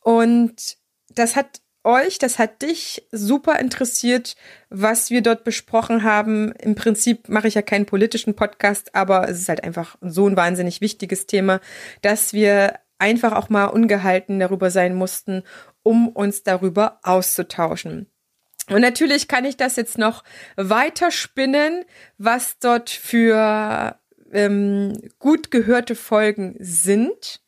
Und 0.00 0.76
das 1.10 1.36
hat 1.36 1.60
euch, 1.84 2.18
das 2.18 2.38
hat 2.38 2.62
dich 2.62 3.06
super 3.10 3.58
interessiert, 3.58 4.36
was 4.70 5.10
wir 5.10 5.20
dort 5.20 5.44
besprochen 5.44 6.04
haben. 6.04 6.52
Im 6.52 6.74
Prinzip 6.74 7.28
mache 7.28 7.48
ich 7.48 7.54
ja 7.54 7.62
keinen 7.62 7.86
politischen 7.86 8.34
Podcast, 8.34 8.94
aber 8.94 9.28
es 9.28 9.40
ist 9.40 9.48
halt 9.48 9.64
einfach 9.64 9.96
so 10.00 10.28
ein 10.28 10.36
wahnsinnig 10.36 10.80
wichtiges 10.80 11.26
Thema, 11.26 11.60
dass 12.02 12.32
wir 12.32 12.78
einfach 13.02 13.32
auch 13.32 13.48
mal 13.48 13.66
ungehalten 13.66 14.38
darüber 14.38 14.70
sein 14.70 14.94
mussten 14.94 15.42
um 15.82 16.08
uns 16.08 16.44
darüber 16.44 17.00
auszutauschen. 17.02 18.06
Und 18.68 18.80
natürlich 18.80 19.26
kann 19.26 19.44
ich 19.44 19.56
das 19.56 19.74
jetzt 19.74 19.98
noch 19.98 20.22
weiter 20.56 21.10
spinnen, 21.10 21.84
was 22.16 22.60
dort 22.60 22.90
für 22.90 23.98
ähm, 24.32 24.92
gut 25.18 25.50
gehörte 25.50 25.96
Folgen 25.96 26.54
sind. 26.60 27.41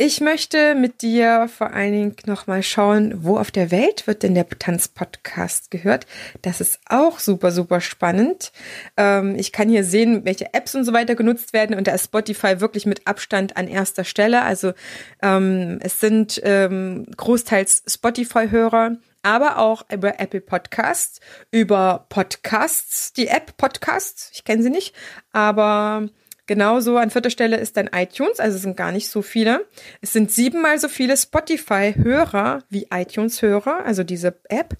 Ich 0.00 0.20
möchte 0.20 0.76
mit 0.76 1.02
dir 1.02 1.48
vor 1.48 1.72
allen 1.72 1.90
Dingen 1.90 2.16
nochmal 2.24 2.62
schauen, 2.62 3.24
wo 3.24 3.36
auf 3.36 3.50
der 3.50 3.72
Welt 3.72 4.06
wird 4.06 4.22
denn 4.22 4.32
der 4.36 4.48
Tanzpodcast 4.48 5.72
gehört. 5.72 6.06
Das 6.40 6.60
ist 6.60 6.78
auch 6.88 7.18
super, 7.18 7.50
super 7.50 7.80
spannend. 7.80 8.52
Ähm, 8.96 9.34
ich 9.34 9.50
kann 9.50 9.68
hier 9.68 9.82
sehen, 9.82 10.24
welche 10.24 10.54
Apps 10.54 10.76
und 10.76 10.84
so 10.84 10.92
weiter 10.92 11.16
genutzt 11.16 11.52
werden 11.52 11.76
und 11.76 11.88
da 11.88 11.94
ist 11.94 12.04
Spotify 12.04 12.60
wirklich 12.60 12.86
mit 12.86 13.08
Abstand 13.08 13.56
an 13.56 13.66
erster 13.66 14.04
Stelle. 14.04 14.42
Also 14.42 14.72
ähm, 15.20 15.80
es 15.82 15.98
sind 15.98 16.40
ähm, 16.44 17.06
großteils 17.16 17.82
Spotify-Hörer, 17.88 18.98
aber 19.22 19.58
auch 19.58 19.84
über 19.92 20.20
Apple 20.20 20.42
Podcasts, 20.42 21.18
über 21.50 22.06
Podcasts, 22.08 23.12
die 23.14 23.26
App 23.26 23.56
Podcasts, 23.56 24.30
ich 24.32 24.44
kenne 24.44 24.62
sie 24.62 24.70
nicht, 24.70 24.94
aber 25.32 26.08
Genauso 26.48 26.96
an 26.96 27.10
vierter 27.10 27.28
Stelle 27.28 27.58
ist 27.58 27.76
dann 27.76 27.90
iTunes, 27.94 28.40
also 28.40 28.56
es 28.56 28.62
sind 28.62 28.74
gar 28.74 28.90
nicht 28.90 29.10
so 29.10 29.20
viele. 29.20 29.66
Es 30.00 30.14
sind 30.14 30.32
siebenmal 30.32 30.78
so 30.78 30.88
viele 30.88 31.14
Spotify-Hörer 31.14 32.64
wie 32.70 32.88
iTunes-Hörer, 32.90 33.84
also 33.84 34.02
diese 34.02 34.40
App. 34.48 34.74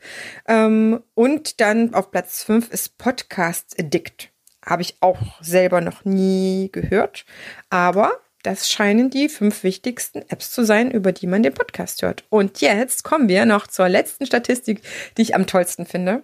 Ähm, 0.47 1.03
und 1.13 1.61
dann 1.61 1.93
auf 1.93 2.11
Platz 2.11 2.43
fünf 2.43 2.71
ist 2.71 2.97
Podcast 2.97 3.79
Addict. 3.79 4.31
Habe 4.65 4.81
ich 4.81 4.97
auch 5.01 5.43
selber 5.43 5.83
noch 5.83 6.07
nie 6.07 6.71
gehört. 6.73 7.27
Aber 7.69 8.13
das 8.43 8.71
scheinen 8.71 9.11
die 9.11 9.29
fünf 9.29 9.63
wichtigsten 9.63 10.23
Apps 10.31 10.51
zu 10.51 10.65
sein, 10.65 10.91
über 10.91 11.13
die 11.13 11.27
man 11.27 11.43
den 11.43 11.53
Podcast 11.53 12.01
hört. 12.01 12.25
Und 12.31 12.63
jetzt 12.63 13.05
kommen 13.05 13.29
wir 13.29 13.45
noch 13.45 13.67
zur 13.67 13.91
letzten 13.91 14.25
Statistik, 14.25 14.81
die 15.19 15.23
ich 15.23 15.35
am 15.35 15.47
tollsten 15.47 15.85
finde. 15.85 16.23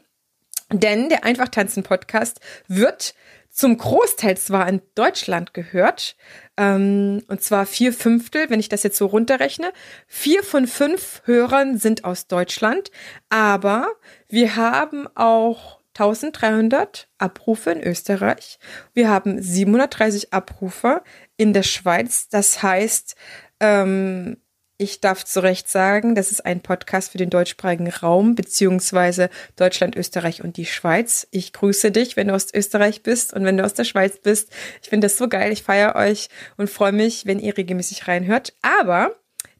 Denn 0.72 1.10
der 1.10 1.24
Einfach 1.24 1.50
tanzen 1.50 1.82
Podcast 1.82 2.40
wird 2.66 3.14
zum 3.54 3.78
Großteil 3.78 4.36
zwar 4.36 4.68
in 4.68 4.82
Deutschland 4.96 5.54
gehört, 5.54 6.16
ähm, 6.56 7.22
und 7.28 7.40
zwar 7.40 7.66
vier 7.66 7.92
Fünftel, 7.92 8.50
wenn 8.50 8.58
ich 8.58 8.68
das 8.68 8.82
jetzt 8.82 8.98
so 8.98 9.06
runterrechne. 9.06 9.72
Vier 10.08 10.42
von 10.42 10.66
fünf 10.66 11.22
Hörern 11.24 11.78
sind 11.78 12.04
aus 12.04 12.26
Deutschland, 12.26 12.90
aber 13.30 13.86
wir 14.28 14.56
haben 14.56 15.06
auch 15.14 15.78
1300 15.96 17.08
Abrufe 17.18 17.70
in 17.70 17.80
Österreich. 17.80 18.58
Wir 18.92 19.08
haben 19.08 19.40
730 19.40 20.32
Abrufe 20.32 21.02
in 21.36 21.52
der 21.52 21.62
Schweiz. 21.62 22.28
Das 22.28 22.60
heißt, 22.60 23.14
ähm, 23.60 24.38
ich 24.76 25.00
darf 25.00 25.24
zu 25.24 25.42
Recht 25.42 25.68
sagen, 25.68 26.14
das 26.14 26.32
ist 26.32 26.44
ein 26.44 26.60
Podcast 26.60 27.12
für 27.12 27.18
den 27.18 27.30
deutschsprachigen 27.30 27.88
Raum, 27.88 28.34
beziehungsweise 28.34 29.30
Deutschland, 29.56 29.96
Österreich 29.96 30.42
und 30.42 30.56
die 30.56 30.66
Schweiz. 30.66 31.28
Ich 31.30 31.52
grüße 31.52 31.90
dich, 31.92 32.16
wenn 32.16 32.28
du 32.28 32.34
aus 32.34 32.52
Österreich 32.52 33.02
bist 33.02 33.32
und 33.32 33.44
wenn 33.44 33.56
du 33.56 33.64
aus 33.64 33.74
der 33.74 33.84
Schweiz 33.84 34.18
bist. 34.18 34.50
Ich 34.82 34.88
finde 34.88 35.06
das 35.06 35.16
so 35.16 35.28
geil. 35.28 35.52
Ich 35.52 35.62
feiere 35.62 35.94
euch 35.94 36.28
und 36.56 36.70
freue 36.70 36.92
mich, 36.92 37.24
wenn 37.24 37.38
ihr 37.38 37.56
regelmäßig 37.56 38.08
reinhört. 38.08 38.54
Aber 38.62 39.14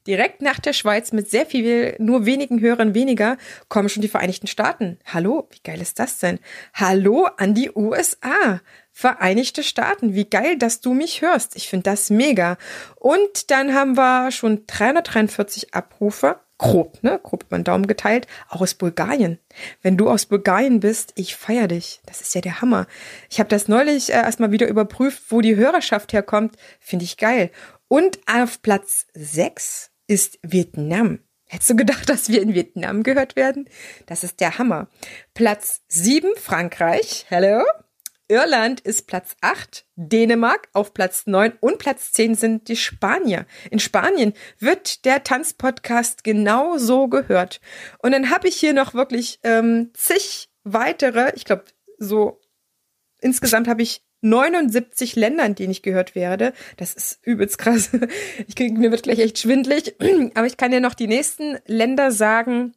direkt 0.07 0.41
nach 0.41 0.59
der 0.59 0.73
Schweiz 0.73 1.11
mit 1.11 1.29
sehr 1.29 1.45
viel, 1.45 1.95
nur 1.99 2.25
wenigen 2.25 2.61
Hörern 2.61 2.93
weniger, 2.93 3.37
kommen 3.69 3.89
schon 3.89 4.01
die 4.01 4.07
Vereinigten 4.07 4.47
Staaten. 4.47 4.99
Hallo, 5.05 5.47
wie 5.51 5.61
geil 5.63 5.81
ist 5.81 5.99
das 5.99 6.19
denn? 6.19 6.39
Hallo 6.73 7.27
an 7.37 7.53
die 7.53 7.71
USA. 7.73 8.61
Vereinigte 8.91 9.63
Staaten. 9.63 10.13
Wie 10.13 10.29
geil, 10.29 10.57
dass 10.57 10.79
du 10.79 10.93
mich 10.93 11.21
hörst. 11.21 11.55
Ich 11.55 11.67
finde 11.67 11.83
das 11.83 12.09
mega. 12.09 12.57
Und 12.95 13.51
dann 13.51 13.73
haben 13.73 13.97
wir 13.97 14.31
schon 14.31 14.65
343 14.67 15.73
Abrufe. 15.73 16.39
Grob, 16.57 17.03
ne? 17.03 17.19
Grob 17.21 17.43
über 17.43 17.57
den 17.57 17.65
Daumen 17.65 17.87
geteilt. 17.87 18.27
Auch 18.47 18.61
aus 18.61 18.75
Bulgarien. 18.75 19.39
Wenn 19.81 19.97
du 19.97 20.09
aus 20.09 20.25
Bulgarien 20.25 20.79
bist, 20.79 21.11
ich 21.15 21.35
feier 21.35 21.67
dich. 21.67 21.99
Das 22.05 22.21
ist 22.21 22.33
ja 22.33 22.39
der 22.39 22.61
Hammer. 22.61 22.87
Ich 23.29 23.39
habe 23.39 23.49
das 23.49 23.67
neulich 23.67 24.09
äh, 24.09 24.13
erstmal 24.13 24.51
wieder 24.51 24.69
überprüft, 24.69 25.23
wo 25.27 25.41
die 25.41 25.57
Hörerschaft 25.57 26.13
herkommt. 26.13 26.55
Finde 26.79 27.03
ich 27.03 27.17
geil. 27.17 27.51
Und 27.89 28.19
auf 28.31 28.61
Platz 28.61 29.07
6 29.13 29.91
ist 30.07 30.39
Vietnam. 30.41 31.19
Hättest 31.47 31.69
du 31.69 31.75
gedacht, 31.75 32.09
dass 32.09 32.29
wir 32.29 32.41
in 32.41 32.53
Vietnam 32.53 33.03
gehört 33.03 33.35
werden? 33.35 33.69
Das 34.05 34.23
ist 34.23 34.39
der 34.39 34.57
Hammer. 34.57 34.87
Platz 35.33 35.81
7 35.87 36.29
Frankreich. 36.35 37.25
Hello. 37.29 37.63
Irland 38.27 38.79
ist 38.79 39.05
Platz 39.05 39.35
8, 39.41 39.85
Dänemark 39.95 40.69
auf 40.73 40.95
Platz 40.95 41.27
9 41.27 41.53
und 41.59 41.77
Platz 41.77 42.11
10 42.13 42.33
sind 42.33 42.67
die 42.69 42.75
Spanier. 42.75 43.45
In 43.69 43.77
Spanien 43.77 44.33
wird 44.57 45.05
der 45.05 45.23
Tanzpodcast 45.23 46.23
genau 46.23 46.79
so 46.79 47.07
gehört. 47.07 47.61
Und 47.99 48.13
dann 48.13 48.31
habe 48.31 48.47
ich 48.47 48.55
hier 48.55 48.73
noch 48.73 48.95
wirklich 48.95 49.39
ähm, 49.43 49.91
zig 49.93 50.49
weitere, 50.63 51.33
ich 51.35 51.45
glaube 51.45 51.65
so 51.99 52.41
insgesamt 53.21 53.67
habe 53.67 53.81
ich 53.81 54.04
79 54.25 55.15
Ländern, 55.15 55.55
die 55.55 55.67
nicht 55.67 55.83
gehört 55.83 56.15
werde. 56.15 56.53
Das 56.77 56.93
ist 56.93 57.19
übelst 57.23 57.57
krass. 57.57 57.91
Ich 58.47 58.55
krieg, 58.55 58.77
mir 58.77 58.91
wird 58.91 59.03
gleich 59.03 59.19
echt 59.19 59.39
schwindlig. 59.39 59.95
Aber 60.35 60.47
ich 60.47 60.57
kann 60.57 60.71
dir 60.71 60.81
noch 60.81 60.93
die 60.93 61.07
nächsten 61.07 61.57
Länder 61.65 62.11
sagen, 62.11 62.73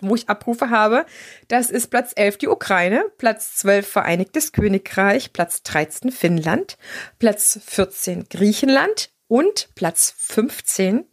wo 0.00 0.14
ich 0.14 0.28
Abrufe 0.28 0.70
habe. 0.70 1.06
Das 1.48 1.70
ist 1.70 1.88
Platz 1.88 2.12
11 2.14 2.38
die 2.38 2.48
Ukraine, 2.48 3.04
Platz 3.16 3.56
12 3.56 3.86
Vereinigtes 3.86 4.52
Königreich, 4.52 5.32
Platz 5.32 5.62
13 5.62 6.10
Finnland, 6.10 6.78
Platz 7.18 7.60
14 7.64 8.28
Griechenland 8.28 9.10
und 9.26 9.70
Platz 9.74 10.14
15 10.16 11.04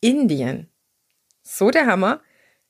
Indien. 0.00 0.68
So 1.42 1.70
der 1.70 1.86
Hammer 1.86 2.22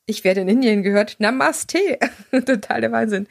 ich 0.06 0.24
werde 0.24 0.42
in 0.42 0.48
Indien 0.48 0.82
gehört. 0.82 1.16
Namaste. 1.18 1.98
Total 2.30 2.80
der 2.80 2.92
Wahnsinn. 2.92 3.26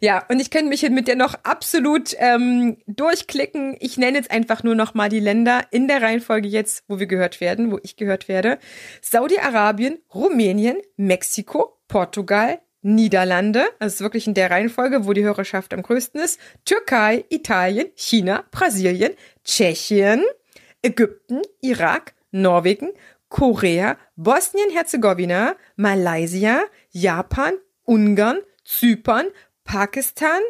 Ja, 0.00 0.24
und 0.28 0.40
ich 0.40 0.50
kann 0.50 0.68
mich 0.68 0.88
mit 0.90 1.08
dir 1.08 1.16
noch 1.16 1.34
absolut 1.42 2.14
ähm, 2.18 2.76
durchklicken. 2.86 3.76
Ich 3.80 3.96
nenne 3.96 4.18
jetzt 4.18 4.30
einfach 4.30 4.62
nur 4.62 4.74
noch 4.74 4.94
mal 4.94 5.08
die 5.08 5.20
Länder 5.20 5.62
in 5.70 5.88
der 5.88 6.02
Reihenfolge 6.02 6.48
jetzt, 6.48 6.84
wo 6.88 6.98
wir 6.98 7.06
gehört 7.06 7.40
werden, 7.40 7.72
wo 7.72 7.78
ich 7.82 7.96
gehört 7.96 8.28
werde. 8.28 8.58
Saudi-Arabien, 9.00 9.98
Rumänien, 10.14 10.76
Mexiko, 10.96 11.78
Portugal, 11.88 12.60
Niederlande, 12.82 13.64
das 13.78 13.94
ist 13.94 14.00
wirklich 14.00 14.26
in 14.26 14.34
der 14.34 14.50
Reihenfolge, 14.50 15.06
wo 15.06 15.12
die 15.12 15.22
Hörerschaft 15.22 15.74
am 15.74 15.82
größten 15.82 16.20
ist, 16.20 16.40
Türkei, 16.64 17.24
Italien, 17.28 17.88
China, 17.94 18.44
Brasilien, 18.50 19.12
Tschechien, 19.44 20.22
Ägypten, 20.80 21.42
Irak, 21.60 22.14
Norwegen, 22.30 22.90
Korea, 23.30 23.96
Bosnien-Herzegowina, 24.16 25.56
Malaysia, 25.76 26.64
Japan, 26.90 27.54
Ungarn, 27.84 28.40
Zypern, 28.64 29.28
Pakistan, 29.64 30.40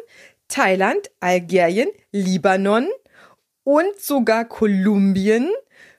Thailand, 0.49 1.09
Algerien, 1.21 1.87
Libanon 2.11 2.89
und 3.63 3.97
sogar 3.97 4.45
Kolumbien, 4.45 5.49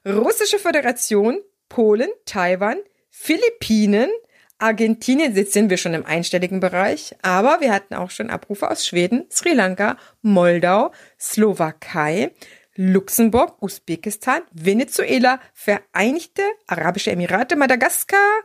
Russische 0.04 0.58
Föderation, 0.58 1.40
Polen, 1.68 2.10
Taiwan, 2.26 2.76
Philippinen, 3.08 4.10
Argentinien, 4.58 5.34
jetzt 5.34 5.52
sind 5.52 5.70
wir 5.70 5.76
schon 5.76 5.94
im 5.94 6.04
einstelligen 6.04 6.60
Bereich, 6.60 7.16
aber 7.22 7.60
wir 7.60 7.72
hatten 7.72 7.94
auch 7.94 8.10
schon 8.10 8.30
Abrufe 8.30 8.70
aus 8.70 8.86
Schweden, 8.86 9.26
Sri 9.30 9.52
Lanka, 9.52 9.96
Moldau, 10.22 10.92
Slowakei, 11.18 12.32
Luxemburg, 12.76 13.61
Usbekistan, 13.61 14.42
Venezuela, 14.52 15.40
Vereinigte 15.52 16.42
Arabische 16.66 17.11
Emirate, 17.11 17.56
Madagaskar. 17.56 18.42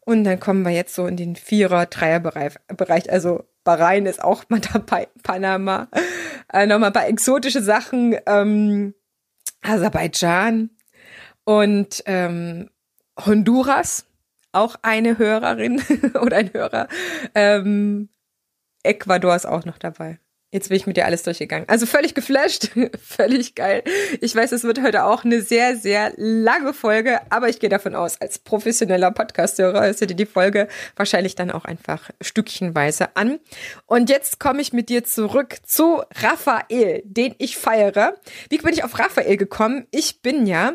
Und 0.00 0.24
dann 0.24 0.40
kommen 0.40 0.64
wir 0.64 0.72
jetzt 0.72 0.94
so 0.94 1.06
in 1.06 1.16
den 1.16 1.36
Vierer-, 1.36 1.86
Dreier-Bereich. 1.86 3.12
Also 3.12 3.44
Bahrain 3.62 4.06
ist 4.06 4.22
auch 4.22 4.44
mal 4.48 4.60
dabei, 4.72 5.08
Panama. 5.22 5.88
Äh, 6.52 6.66
nochmal 6.66 6.90
ein 6.90 6.94
paar 6.94 7.08
exotische 7.08 7.62
Sachen. 7.62 8.16
Ähm, 8.26 8.94
Aserbaidschan 9.62 10.70
und 11.44 12.02
ähm, 12.06 12.70
Honduras, 13.18 14.06
auch 14.52 14.76
eine 14.82 15.18
Hörerin 15.18 15.82
oder 16.20 16.38
ein 16.38 16.52
Hörer. 16.52 16.88
Ähm, 17.34 18.08
Ecuador 18.82 19.34
ist 19.34 19.46
auch 19.46 19.64
noch 19.64 19.78
dabei. 19.78 20.18
Jetzt 20.50 20.70
bin 20.70 20.78
ich 20.78 20.86
mit 20.86 20.96
dir 20.96 21.04
alles 21.04 21.24
durchgegangen. 21.24 21.68
Also 21.68 21.84
völlig 21.84 22.14
geflasht, 22.14 22.70
völlig 23.04 23.54
geil. 23.54 23.82
Ich 24.22 24.34
weiß, 24.34 24.52
es 24.52 24.64
wird 24.64 24.80
heute 24.82 25.04
auch 25.04 25.22
eine 25.22 25.42
sehr, 25.42 25.76
sehr 25.76 26.14
lange 26.16 26.72
Folge, 26.72 27.20
aber 27.28 27.50
ich 27.50 27.60
gehe 27.60 27.68
davon 27.68 27.94
aus, 27.94 28.18
als 28.18 28.38
professioneller 28.38 29.10
Podcast-Hörer 29.10 29.82
hörst 29.82 30.00
du 30.00 30.06
dir 30.06 30.14
die 30.14 30.24
Folge 30.24 30.68
wahrscheinlich 30.96 31.34
dann 31.34 31.50
auch 31.50 31.66
einfach 31.66 32.08
stückchenweise 32.22 33.14
an. 33.14 33.40
Und 33.84 34.08
jetzt 34.08 34.40
komme 34.40 34.62
ich 34.62 34.72
mit 34.72 34.88
dir 34.88 35.04
zurück 35.04 35.56
zu 35.64 36.02
Raphael, 36.14 37.02
den 37.04 37.34
ich 37.36 37.58
feiere. 37.58 38.14
Wie 38.48 38.56
bin 38.56 38.72
ich 38.72 38.84
auf 38.84 38.98
Raphael 38.98 39.36
gekommen? 39.36 39.86
Ich 39.90 40.22
bin 40.22 40.46
ja 40.46 40.72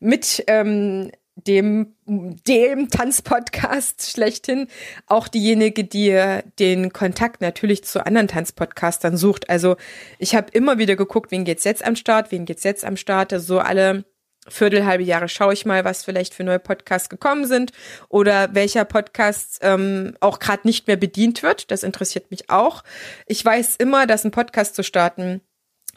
mit 0.00 0.44
ähm, 0.46 1.10
dem, 1.46 1.94
dem 2.06 2.90
Tanzpodcast 2.90 4.10
schlechthin 4.10 4.68
auch 5.06 5.28
diejenige, 5.28 5.84
die 5.84 6.40
den 6.58 6.92
Kontakt 6.92 7.40
natürlich 7.40 7.84
zu 7.84 8.04
anderen 8.04 8.28
Tanzpodcastern 8.28 9.16
sucht. 9.16 9.48
Also 9.50 9.76
ich 10.18 10.34
habe 10.34 10.48
immer 10.52 10.78
wieder 10.78 10.96
geguckt, 10.96 11.30
wen 11.30 11.44
geht's 11.44 11.64
jetzt 11.64 11.84
am 11.84 11.96
Start, 11.96 12.32
wen 12.32 12.44
geht's 12.44 12.64
jetzt 12.64 12.84
am 12.84 12.96
Start. 12.96 13.32
Also 13.32 13.54
so 13.54 13.58
alle 13.60 14.04
Viertel, 14.48 14.86
halbe 14.86 15.04
Jahre 15.04 15.28
schaue 15.28 15.52
ich 15.52 15.66
mal, 15.66 15.84
was 15.84 16.04
vielleicht 16.04 16.34
für 16.34 16.44
neue 16.44 16.58
Podcasts 16.58 17.08
gekommen 17.08 17.46
sind 17.46 17.72
oder 18.08 18.54
welcher 18.54 18.84
Podcast 18.84 19.58
ähm, 19.60 20.16
auch 20.20 20.38
gerade 20.38 20.66
nicht 20.66 20.86
mehr 20.86 20.96
bedient 20.96 21.42
wird. 21.42 21.70
Das 21.70 21.82
interessiert 21.82 22.30
mich 22.30 22.48
auch. 22.48 22.82
Ich 23.26 23.44
weiß 23.44 23.76
immer, 23.76 24.06
dass 24.06 24.24
ein 24.24 24.30
Podcast 24.30 24.74
zu 24.74 24.82
starten 24.82 25.42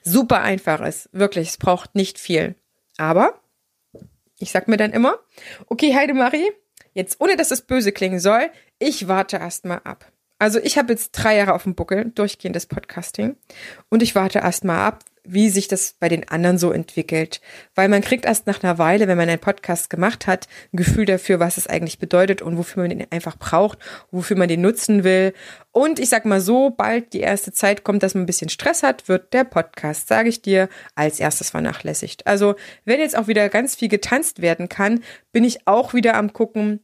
super 0.04 0.42
einfach 0.42 0.82
ist. 0.82 1.10
Wirklich, 1.14 1.50
es 1.50 1.58
braucht 1.58 1.96
nicht 1.96 2.20
viel. 2.20 2.56
Aber 2.98 3.40
ich 4.44 4.52
sag 4.52 4.68
mir 4.68 4.78
dann 4.78 4.92
immer, 4.92 5.16
okay, 5.68 5.96
Heidemarie, 5.96 6.52
jetzt 6.94 7.20
ohne 7.20 7.36
dass 7.36 7.52
es 7.52 7.62
böse 7.62 7.92
klingen 7.92 8.20
soll, 8.20 8.50
ich 8.78 9.08
warte 9.08 9.38
erst 9.38 9.66
mal 9.66 9.82
ab. 9.84 10.12
Also 10.38 10.60
ich 10.60 10.78
habe 10.78 10.92
jetzt 10.92 11.12
drei 11.12 11.38
Jahre 11.38 11.54
auf 11.54 11.64
dem 11.64 11.76
Buckel, 11.76 12.12
durchgehendes 12.12 12.66
Podcasting. 12.66 13.38
Und 13.90 14.04
ich 14.04 14.14
warte 14.14 14.40
erst 14.40 14.66
mal 14.66 14.86
ab, 14.86 15.06
wie 15.24 15.50
sich 15.50 15.68
das 15.68 15.96
bei 16.00 16.10
den 16.10 16.28
anderen 16.28 16.58
so 16.58 16.72
entwickelt. 16.72 17.42
Weil 17.76 17.90
man 17.90 18.02
kriegt 18.02 18.26
erst 18.26 18.48
nach 18.48 18.62
einer 18.62 18.78
Weile, 18.78 19.08
wenn 19.08 19.18
man 19.18 19.30
einen 19.30 19.40
Podcast 19.40 19.90
gemacht 19.90 20.28
hat, 20.28 20.48
ein 20.74 20.78
Gefühl 20.78 21.06
dafür, 21.06 21.40
was 21.40 21.58
es 21.58 21.68
eigentlich 21.68 22.00
bedeutet 22.00 22.42
und 22.42 22.58
wofür 22.58 22.84
man 22.84 22.90
den 22.98 23.12
einfach 23.12 23.38
braucht, 23.38 23.80
wofür 24.12 24.38
man 24.38 24.50
den 24.50 24.62
nutzen 24.62 25.04
will. 25.04 25.34
Und 25.72 26.00
ich 26.00 26.10
sag 26.10 26.26
mal 26.26 26.42
so, 26.42 26.70
bald 26.70 27.14
die 27.14 27.22
erste 27.22 27.52
Zeit 27.52 27.84
kommt, 27.84 28.04
dass 28.04 28.14
man 28.14 28.24
ein 28.24 28.28
bisschen 28.28 28.50
Stress 28.50 28.84
hat, 28.84 29.08
wird 29.08 29.34
der 29.34 29.44
Podcast, 29.44 30.08
sage 30.08 30.30
ich 30.30 30.42
dir, 30.42 30.70
als 30.96 31.20
erstes 31.20 31.50
vernachlässigt. 31.52 32.28
Also 32.28 32.56
wenn 32.86 33.00
jetzt 33.00 33.18
auch 33.18 33.28
wieder 33.28 33.50
ganz 33.50 33.76
viel 33.76 33.90
getanzt 33.90 34.42
werden 34.42 34.70
kann, 34.70 35.04
bin 35.32 35.44
ich 35.44 35.68
auch 35.68 35.94
wieder 35.94 36.16
am 36.16 36.34
gucken, 36.34 36.82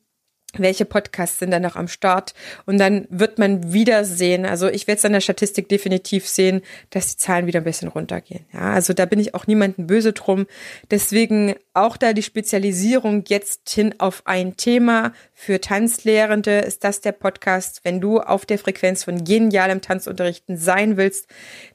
welche 0.57 0.85
Podcasts 0.85 1.39
sind 1.39 1.51
dann 1.51 1.61
noch 1.61 1.75
am 1.75 1.87
Start 1.87 2.33
und 2.65 2.77
dann 2.77 3.07
wird 3.09 3.37
man 3.37 3.73
wieder 3.73 4.05
sehen, 4.05 4.45
also 4.45 4.67
ich 4.67 4.87
werde 4.87 4.99
es 4.99 5.05
an 5.05 5.13
der 5.13 5.21
Statistik 5.21 5.69
definitiv 5.69 6.27
sehen, 6.27 6.61
dass 6.89 7.15
die 7.15 7.17
Zahlen 7.17 7.45
wieder 7.45 7.61
ein 7.61 7.65
bisschen 7.65 7.89
runtergehen. 7.89 8.45
Ja, 8.53 8.73
also 8.73 8.93
da 8.93 9.05
bin 9.05 9.19
ich 9.19 9.35
auch 9.35 9.47
niemanden 9.47 9.87
böse 9.87 10.13
drum. 10.13 10.47
Deswegen 10.89 11.55
auch 11.73 11.97
da 11.97 12.13
die 12.13 12.23
Spezialisierung 12.23 13.23
jetzt 13.27 13.69
hin 13.69 13.95
auf 13.99 14.23
ein 14.25 14.57
Thema 14.57 15.13
für 15.33 15.61
Tanzlehrende 15.61 16.59
ist 16.59 16.83
das 16.83 17.01
der 17.01 17.11
Podcast. 17.11 17.81
Wenn 17.83 18.01
du 18.01 18.19
auf 18.19 18.45
der 18.45 18.59
Frequenz 18.59 19.03
von 19.03 19.23
genialem 19.23 19.81
Tanzunterrichten 19.81 20.57
sein 20.57 20.97
willst, 20.97 21.27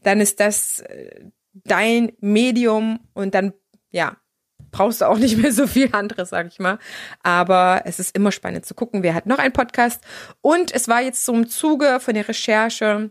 dann 0.02 0.20
ist 0.20 0.40
das 0.40 0.80
äh, 0.80 1.20
dein 1.52 2.12
Medium 2.20 3.00
und 3.14 3.34
dann 3.34 3.52
ja, 3.90 4.16
brauchst 4.74 5.00
du 5.00 5.08
auch 5.08 5.18
nicht 5.18 5.38
mehr 5.38 5.52
so 5.52 5.66
viel 5.66 5.88
anderes, 5.92 6.30
sag 6.30 6.48
ich 6.48 6.58
mal. 6.58 6.78
Aber 7.22 7.82
es 7.84 7.98
ist 7.98 8.14
immer 8.16 8.32
spannend 8.32 8.66
zu 8.66 8.74
gucken, 8.74 9.02
wer 9.02 9.14
hat 9.14 9.26
noch 9.26 9.38
einen 9.38 9.52
Podcast. 9.52 10.02
Und 10.42 10.74
es 10.74 10.88
war 10.88 11.00
jetzt 11.00 11.24
so 11.24 11.32
im 11.32 11.48
Zuge 11.48 12.00
von 12.00 12.14
der 12.14 12.28
Recherche 12.28 13.10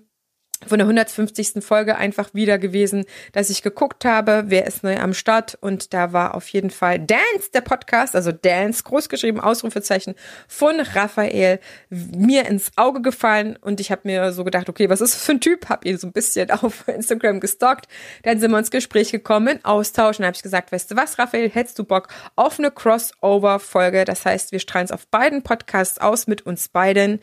von 0.67 0.80
der 0.80 0.86
150. 0.86 1.63
Folge 1.63 1.97
einfach 1.97 2.34
wieder 2.34 2.58
gewesen, 2.58 3.06
dass 3.32 3.49
ich 3.49 3.62
geguckt 3.62 4.06
habe, 4.06 4.45
wer 4.47 4.65
ist 4.65 4.84
neu 4.84 4.97
am 4.97 5.13
Start 5.13 5.58
und 5.62 5.93
da 5.93 6.13
war 6.13 6.36
auf 6.36 6.47
jeden 6.49 6.69
Fall 6.69 6.99
Dance, 6.99 7.52
der 7.54 7.62
Podcast, 7.62 8.15
also 8.15 8.32
Dance, 8.32 8.84
großgeschrieben, 8.84 9.41
Ausrufezeichen 9.41 10.15
von 10.47 10.80
Raphael, 10.80 11.60
mir 11.89 12.45
ins 12.47 12.71
Auge 12.76 13.02
gefallen 13.02 13.58
und 13.62 13.80
ich 13.80 13.91
habe 13.91 14.02
mir 14.06 14.32
so 14.34 14.43
gedacht, 14.43 14.69
okay, 14.69 14.89
was 14.89 15.02
ist 15.02 15.15
das 15.15 15.23
für 15.23 15.34
ein 15.34 15.41
Typ? 15.41 15.69
Hab 15.69 15.86
ihn 15.86 15.97
so 15.97 16.08
ein 16.08 16.13
bisschen 16.13 16.52
auf 16.52 16.88
Instagram 16.88 17.39
gestalkt, 17.39 17.88
dann 18.23 18.39
sind 18.39 18.52
wir 18.52 18.60
ins 18.60 18.71
Gespräch 18.71 19.12
gekommen, 19.12 19.47
in 19.47 19.65
Austausch 19.65 20.19
und 20.19 20.26
habe 20.26 20.36
ich 20.36 20.43
gesagt, 20.43 20.71
weißt 20.71 20.91
du 20.91 20.95
was, 20.95 21.19
Raphael, 21.19 21.49
hättest 21.49 21.80
du 21.80 21.84
Bock 21.84 22.08
auf 22.36 22.60
eine 22.60 22.71
Crossover-Folge? 22.71 24.06
Das 24.06 24.26
heißt, 24.26 24.52
wir 24.52 24.60
strahlen 24.60 24.86
es 24.86 24.91
auf 24.91 25.08
beiden 25.08 25.43
Podcasts 25.43 25.99
aus 25.99 26.28
mit 26.28 26.45
uns 26.45 26.69
beiden 26.69 27.19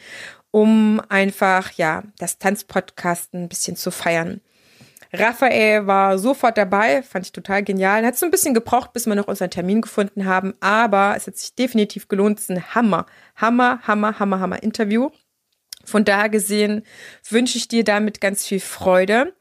um 0.51 1.01
einfach, 1.09 1.73
ja, 1.73 2.03
das 2.19 2.39
Tanzpodcast 2.39 3.35
ein 3.35 3.49
bisschen 3.49 3.77
zu 3.77 3.91
feiern. 3.91 4.41
Raphael 5.13 5.87
war 5.87 6.19
sofort 6.19 6.57
dabei, 6.57 7.03
fand 7.03 7.27
ich 7.27 7.33
total 7.33 7.65
genial. 7.65 8.07
Hat 8.07 8.17
so 8.17 8.27
ein 8.27 8.31
bisschen 8.31 8.55
gebraucht, 8.55 8.93
bis 8.93 9.07
wir 9.07 9.17
noch 9.17 9.27
unseren 9.27 9.51
Termin 9.51 9.81
gefunden 9.81 10.25
haben, 10.25 10.55
aber 10.61 11.15
es 11.17 11.27
hat 11.27 11.37
sich 11.37 11.55
definitiv 11.55 12.07
gelohnt. 12.09 12.39
Es 12.39 12.45
ist 12.45 12.51
ein 12.51 12.75
Hammer, 12.75 13.07
Hammer, 13.37 13.81
Hammer, 13.87 14.19
Hammer, 14.19 14.41
Hammer 14.41 14.63
Interview. 14.63 15.11
Von 15.85 16.05
daher 16.05 16.29
gesehen 16.29 16.85
wünsche 17.29 17.59
ich 17.59 17.67
dir 17.67 17.83
damit 17.83 18.21
ganz 18.21 18.47
viel 18.47 18.61
Freude. 18.61 19.35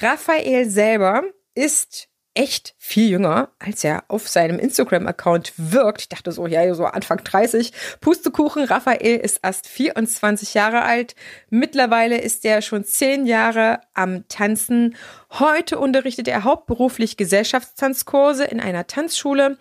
Raphael 0.00 0.68
selber 0.68 1.22
ist 1.54 2.08
echt 2.34 2.74
viel 2.78 3.08
jünger, 3.08 3.50
als 3.60 3.84
er 3.84 4.04
auf 4.08 4.28
seinem 4.28 4.58
Instagram-Account 4.58 5.52
wirkt. 5.56 6.02
Ich 6.02 6.08
dachte 6.08 6.32
so, 6.32 6.46
ja, 6.46 6.74
so 6.74 6.84
Anfang 6.84 7.18
30. 7.22 7.72
Pustekuchen, 8.00 8.64
Raphael 8.64 9.18
ist 9.20 9.40
erst 9.42 9.68
24 9.68 10.54
Jahre 10.54 10.82
alt. 10.82 11.14
Mittlerweile 11.48 12.18
ist 12.18 12.44
er 12.44 12.60
schon 12.60 12.84
10 12.84 13.26
Jahre 13.26 13.80
am 13.94 14.26
Tanzen. 14.28 14.96
Heute 15.30 15.78
unterrichtet 15.78 16.26
er 16.26 16.44
hauptberuflich 16.44 17.16
Gesellschaftstanzkurse 17.16 18.44
in 18.44 18.60
einer 18.60 18.86
Tanzschule. 18.86 19.56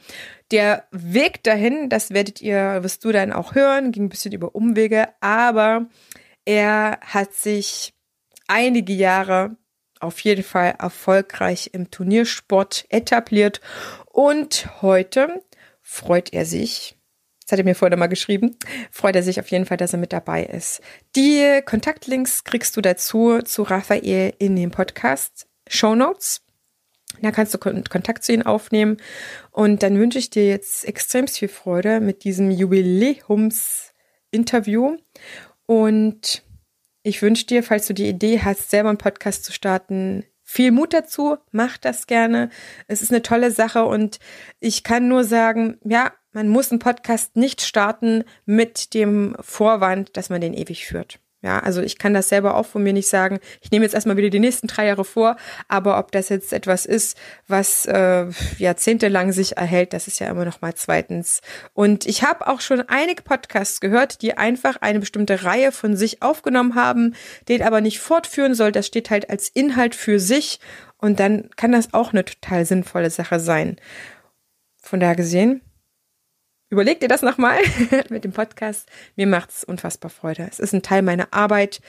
Der 0.51 0.87
Weg 0.91 1.43
dahin, 1.43 1.89
das 1.89 2.11
werdet 2.11 2.41
ihr, 2.41 2.83
wirst 2.83 3.05
du 3.05 3.11
dann 3.11 3.31
auch 3.31 3.55
hören, 3.55 3.91
ging 3.91 4.05
ein 4.05 4.09
bisschen 4.09 4.33
über 4.33 4.55
Umwege, 4.55 5.09
aber 5.21 5.87
er 6.45 6.99
hat 7.01 7.33
sich 7.33 7.93
einige 8.47 8.93
Jahre 8.93 9.55
auf 10.03 10.19
jeden 10.19 10.43
Fall 10.43 10.75
erfolgreich 10.77 11.71
im 11.73 11.89
Turniersport 11.89 12.85
etabliert. 12.89 13.61
Und 14.05 14.69
heute 14.81 15.41
freut 15.81 16.33
er 16.33 16.45
sich, 16.45 16.97
das 17.43 17.53
hat 17.53 17.59
er 17.59 17.65
mir 17.65 17.75
vorher 17.75 17.97
mal 17.97 18.07
geschrieben, 18.07 18.57
freut 18.91 19.15
er 19.15 19.23
sich 19.23 19.39
auf 19.39 19.49
jeden 19.49 19.65
Fall, 19.65 19.77
dass 19.77 19.93
er 19.93 19.99
mit 19.99 20.13
dabei 20.13 20.43
ist. 20.43 20.81
Die 21.15 21.61
Kontaktlinks 21.65 22.43
kriegst 22.43 22.77
du 22.77 22.81
dazu 22.81 23.41
zu 23.41 23.63
Raphael 23.63 24.33
in 24.37 24.55
dem 24.55 24.69
Podcast 24.71 25.47
Show 25.67 25.95
Notes. 25.95 26.41
Da 27.21 27.31
kannst 27.31 27.53
du 27.53 27.57
Kontakt 27.57 28.23
zu 28.23 28.33
ihm 28.33 28.41
aufnehmen. 28.41 28.97
Und 29.51 29.83
dann 29.83 29.99
wünsche 29.99 30.19
ich 30.19 30.29
dir 30.29 30.47
jetzt 30.47 30.85
extrem 30.85 31.27
viel 31.27 31.47
Freude 31.47 31.99
mit 31.99 32.23
diesem 32.23 32.49
Jubiläums-Interview. 32.49 34.97
Und 35.65 36.43
ich 37.03 37.21
wünsche 37.21 37.45
dir, 37.45 37.63
falls 37.63 37.85
du 37.87 37.93
die 37.93 38.07
Idee 38.07 38.41
hast, 38.41 38.69
selber 38.69 38.89
einen 38.89 38.97
Podcast 38.97 39.43
zu 39.43 39.51
starten, 39.51 40.25
viel 40.41 40.71
Mut 40.71 40.93
dazu, 40.93 41.37
mach 41.51 41.77
das 41.77 42.07
gerne. 42.07 42.49
Es 42.87 43.01
ist 43.01 43.11
eine 43.11 43.21
tolle 43.21 43.51
Sache 43.51 43.85
und 43.85 44.19
ich 44.59 44.83
kann 44.83 45.07
nur 45.07 45.23
sagen, 45.23 45.77
ja, 45.83 46.13
man 46.31 46.47
muss 46.47 46.71
einen 46.71 46.79
Podcast 46.79 47.35
nicht 47.35 47.61
starten 47.61 48.23
mit 48.45 48.93
dem 48.93 49.35
Vorwand, 49.39 50.15
dass 50.17 50.29
man 50.29 50.41
den 50.41 50.53
ewig 50.53 50.85
führt. 50.85 51.19
Ja, 51.43 51.59
also 51.59 51.81
ich 51.81 51.97
kann 51.97 52.13
das 52.13 52.29
selber 52.29 52.55
auch 52.55 52.65
von 52.65 52.81
mir 52.83 52.93
nicht 52.93 53.09
sagen. 53.09 53.39
Ich 53.59 53.69
nehme 53.69 53.83
jetzt 53.83 53.93
erstmal 53.93 54.15
wieder 54.15 54.29
die 54.29 54.39
nächsten 54.39 54.67
drei 54.67 54.85
Jahre 54.85 55.03
vor, 55.03 55.35
aber 55.67 55.99
ob 55.99 56.13
das 56.13 56.29
jetzt 56.29 56.53
etwas 56.53 56.85
ist, 56.85 57.17
was 57.49 57.85
äh, 57.85 58.27
jahrzehntelang 58.57 59.33
sich 59.33 59.57
erhält, 59.57 59.91
das 59.91 60.07
ist 60.07 60.19
ja 60.19 60.29
immer 60.29 60.45
noch 60.45 60.61
mal 60.61 60.73
zweitens. 60.73 61.41
Und 61.73 62.05
ich 62.05 62.23
habe 62.23 62.47
auch 62.47 62.61
schon 62.61 62.81
einige 62.87 63.23
Podcasts 63.23 63.81
gehört, 63.81 64.21
die 64.21 64.37
einfach 64.37 64.77
eine 64.79 65.01
bestimmte 65.01 65.43
Reihe 65.43 65.73
von 65.73 65.97
sich 65.97 66.21
aufgenommen 66.21 66.75
haben, 66.75 67.13
den 67.49 67.61
aber 67.61 67.81
nicht 67.81 67.99
fortführen 67.99 68.55
soll. 68.55 68.71
Das 68.71 68.87
steht 68.87 69.09
halt 69.09 69.29
als 69.29 69.49
Inhalt 69.49 69.95
für 69.95 70.21
sich 70.21 70.61
und 70.97 71.19
dann 71.19 71.49
kann 71.57 71.73
das 71.73 71.93
auch 71.93 72.13
eine 72.13 72.23
total 72.23 72.65
sinnvolle 72.65 73.09
Sache 73.09 73.41
sein. 73.41 73.75
Von 74.81 75.01
daher 75.01 75.17
gesehen, 75.17 75.61
Überleg 76.73 76.99
dir 76.99 77.07
das 77.07 77.21
nochmal 77.21 77.59
mit 78.09 78.23
dem 78.23 78.31
Podcast. 78.31 78.89
Mir 79.15 79.27
macht's 79.27 79.63
unfassbar 79.63 80.09
Freude. 80.09 80.47
Es 80.49 80.57
ist 80.57 80.73
ein 80.73 80.81
Teil 80.81 81.03
meiner 81.03 81.27
Arbeit 81.29 81.81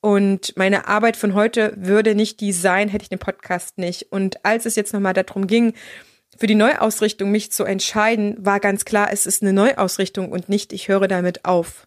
und 0.00 0.56
meine 0.56 0.88
Arbeit 0.88 1.16
von 1.16 1.34
heute 1.34 1.72
würde 1.76 2.16
nicht 2.16 2.40
die 2.40 2.50
sein, 2.50 2.88
hätte 2.88 3.04
ich 3.04 3.08
den 3.08 3.20
Podcast 3.20 3.78
nicht. 3.78 4.10
Und 4.10 4.44
als 4.44 4.66
es 4.66 4.74
jetzt 4.74 4.92
nochmal 4.92 5.14
darum 5.14 5.46
ging, 5.46 5.74
für 6.36 6.48
die 6.48 6.56
Neuausrichtung 6.56 7.30
mich 7.30 7.52
zu 7.52 7.62
entscheiden, 7.62 8.34
war 8.44 8.58
ganz 8.58 8.84
klar, 8.84 9.12
es 9.12 9.26
ist 9.26 9.42
eine 9.42 9.52
Neuausrichtung 9.52 10.32
und 10.32 10.48
nicht, 10.48 10.72
ich 10.72 10.88
höre 10.88 11.06
damit 11.06 11.44
auf 11.44 11.86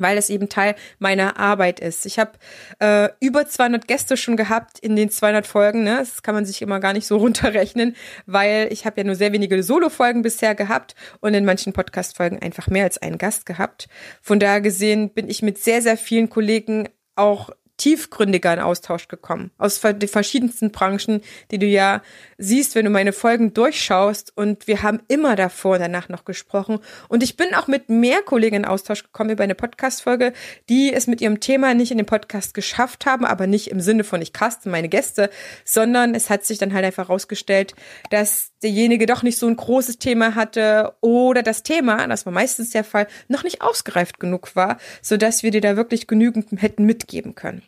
weil 0.00 0.18
es 0.18 0.30
eben 0.30 0.48
Teil 0.48 0.74
meiner 0.98 1.38
Arbeit 1.38 1.80
ist. 1.80 2.06
Ich 2.06 2.18
habe 2.18 2.32
äh, 2.78 3.08
über 3.20 3.46
200 3.46 3.86
Gäste 3.86 4.16
schon 4.16 4.36
gehabt 4.36 4.78
in 4.78 4.96
den 4.96 5.10
200 5.10 5.46
Folgen. 5.46 5.84
Ne? 5.84 5.96
Das 5.98 6.22
kann 6.22 6.34
man 6.34 6.44
sich 6.44 6.62
immer 6.62 6.80
gar 6.80 6.92
nicht 6.92 7.06
so 7.06 7.16
runterrechnen, 7.18 7.96
weil 8.26 8.68
ich 8.70 8.86
habe 8.86 9.00
ja 9.00 9.04
nur 9.04 9.14
sehr 9.14 9.32
wenige 9.32 9.62
Solo-Folgen 9.62 10.22
bisher 10.22 10.54
gehabt 10.54 10.94
und 11.20 11.34
in 11.34 11.44
manchen 11.44 11.72
Podcast-Folgen 11.72 12.40
einfach 12.40 12.68
mehr 12.68 12.84
als 12.84 12.98
einen 12.98 13.18
Gast 13.18 13.46
gehabt. 13.46 13.88
Von 14.22 14.40
daher 14.40 14.60
gesehen 14.60 15.10
bin 15.10 15.28
ich 15.28 15.42
mit 15.42 15.58
sehr, 15.58 15.82
sehr 15.82 15.96
vielen 15.96 16.30
Kollegen 16.30 16.88
auch 17.16 17.50
tiefgründiger 17.80 18.52
in 18.52 18.60
Austausch 18.60 19.08
gekommen. 19.08 19.50
Aus 19.56 19.80
den 19.80 20.08
verschiedensten 20.08 20.70
Branchen, 20.70 21.22
die 21.50 21.58
du 21.58 21.64
ja 21.64 22.02
siehst, 22.36 22.74
wenn 22.74 22.84
du 22.84 22.90
meine 22.90 23.12
Folgen 23.14 23.54
durchschaust. 23.54 24.36
Und 24.36 24.66
wir 24.66 24.82
haben 24.82 25.00
immer 25.08 25.34
davor 25.34 25.74
und 25.74 25.80
danach 25.80 26.10
noch 26.10 26.26
gesprochen. 26.26 26.80
Und 27.08 27.22
ich 27.22 27.38
bin 27.38 27.54
auch 27.54 27.68
mit 27.68 27.88
mehr 27.88 28.20
Kollegen 28.22 28.56
in 28.56 28.64
Austausch 28.66 29.02
gekommen 29.02 29.30
über 29.30 29.44
eine 29.44 29.54
Podcast-Folge, 29.54 30.34
die 30.68 30.92
es 30.92 31.06
mit 31.06 31.22
ihrem 31.22 31.40
Thema 31.40 31.72
nicht 31.72 31.90
in 31.90 31.96
den 31.96 32.06
Podcast 32.06 32.52
geschafft 32.52 33.06
haben, 33.06 33.24
aber 33.24 33.46
nicht 33.46 33.70
im 33.70 33.80
Sinne 33.80 34.04
von 34.04 34.20
ich 34.20 34.34
caste 34.34 34.68
meine 34.68 34.90
Gäste, 34.90 35.30
sondern 35.64 36.14
es 36.14 36.28
hat 36.28 36.44
sich 36.44 36.58
dann 36.58 36.74
halt 36.74 36.84
einfach 36.84 37.08
herausgestellt, 37.08 37.74
dass 38.10 38.52
derjenige 38.62 39.06
doch 39.06 39.22
nicht 39.22 39.38
so 39.38 39.46
ein 39.46 39.56
großes 39.56 39.98
Thema 39.98 40.34
hatte 40.34 40.92
oder 41.00 41.42
das 41.42 41.62
Thema, 41.62 42.06
das 42.06 42.26
war 42.26 42.32
meistens 42.32 42.70
der 42.70 42.84
Fall, 42.84 43.06
noch 43.28 43.42
nicht 43.42 43.62
ausgereift 43.62 44.20
genug 44.20 44.54
war, 44.54 44.76
sodass 45.00 45.42
wir 45.42 45.50
dir 45.50 45.62
da 45.62 45.76
wirklich 45.76 46.06
genügend 46.06 46.48
hätten 46.60 46.84
mitgeben 46.84 47.34
können. 47.34 47.62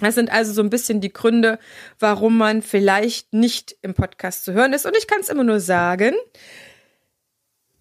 Das 0.00 0.14
sind 0.14 0.30
also 0.30 0.52
so 0.52 0.62
ein 0.62 0.70
bisschen 0.70 1.00
die 1.00 1.12
Gründe, 1.12 1.58
warum 1.98 2.38
man 2.38 2.62
vielleicht 2.62 3.32
nicht 3.32 3.76
im 3.82 3.94
Podcast 3.94 4.44
zu 4.44 4.52
hören 4.52 4.72
ist. 4.72 4.86
Und 4.86 4.96
ich 4.96 5.06
kann 5.06 5.20
es 5.20 5.28
immer 5.28 5.44
nur 5.44 5.60
sagen, 5.60 6.14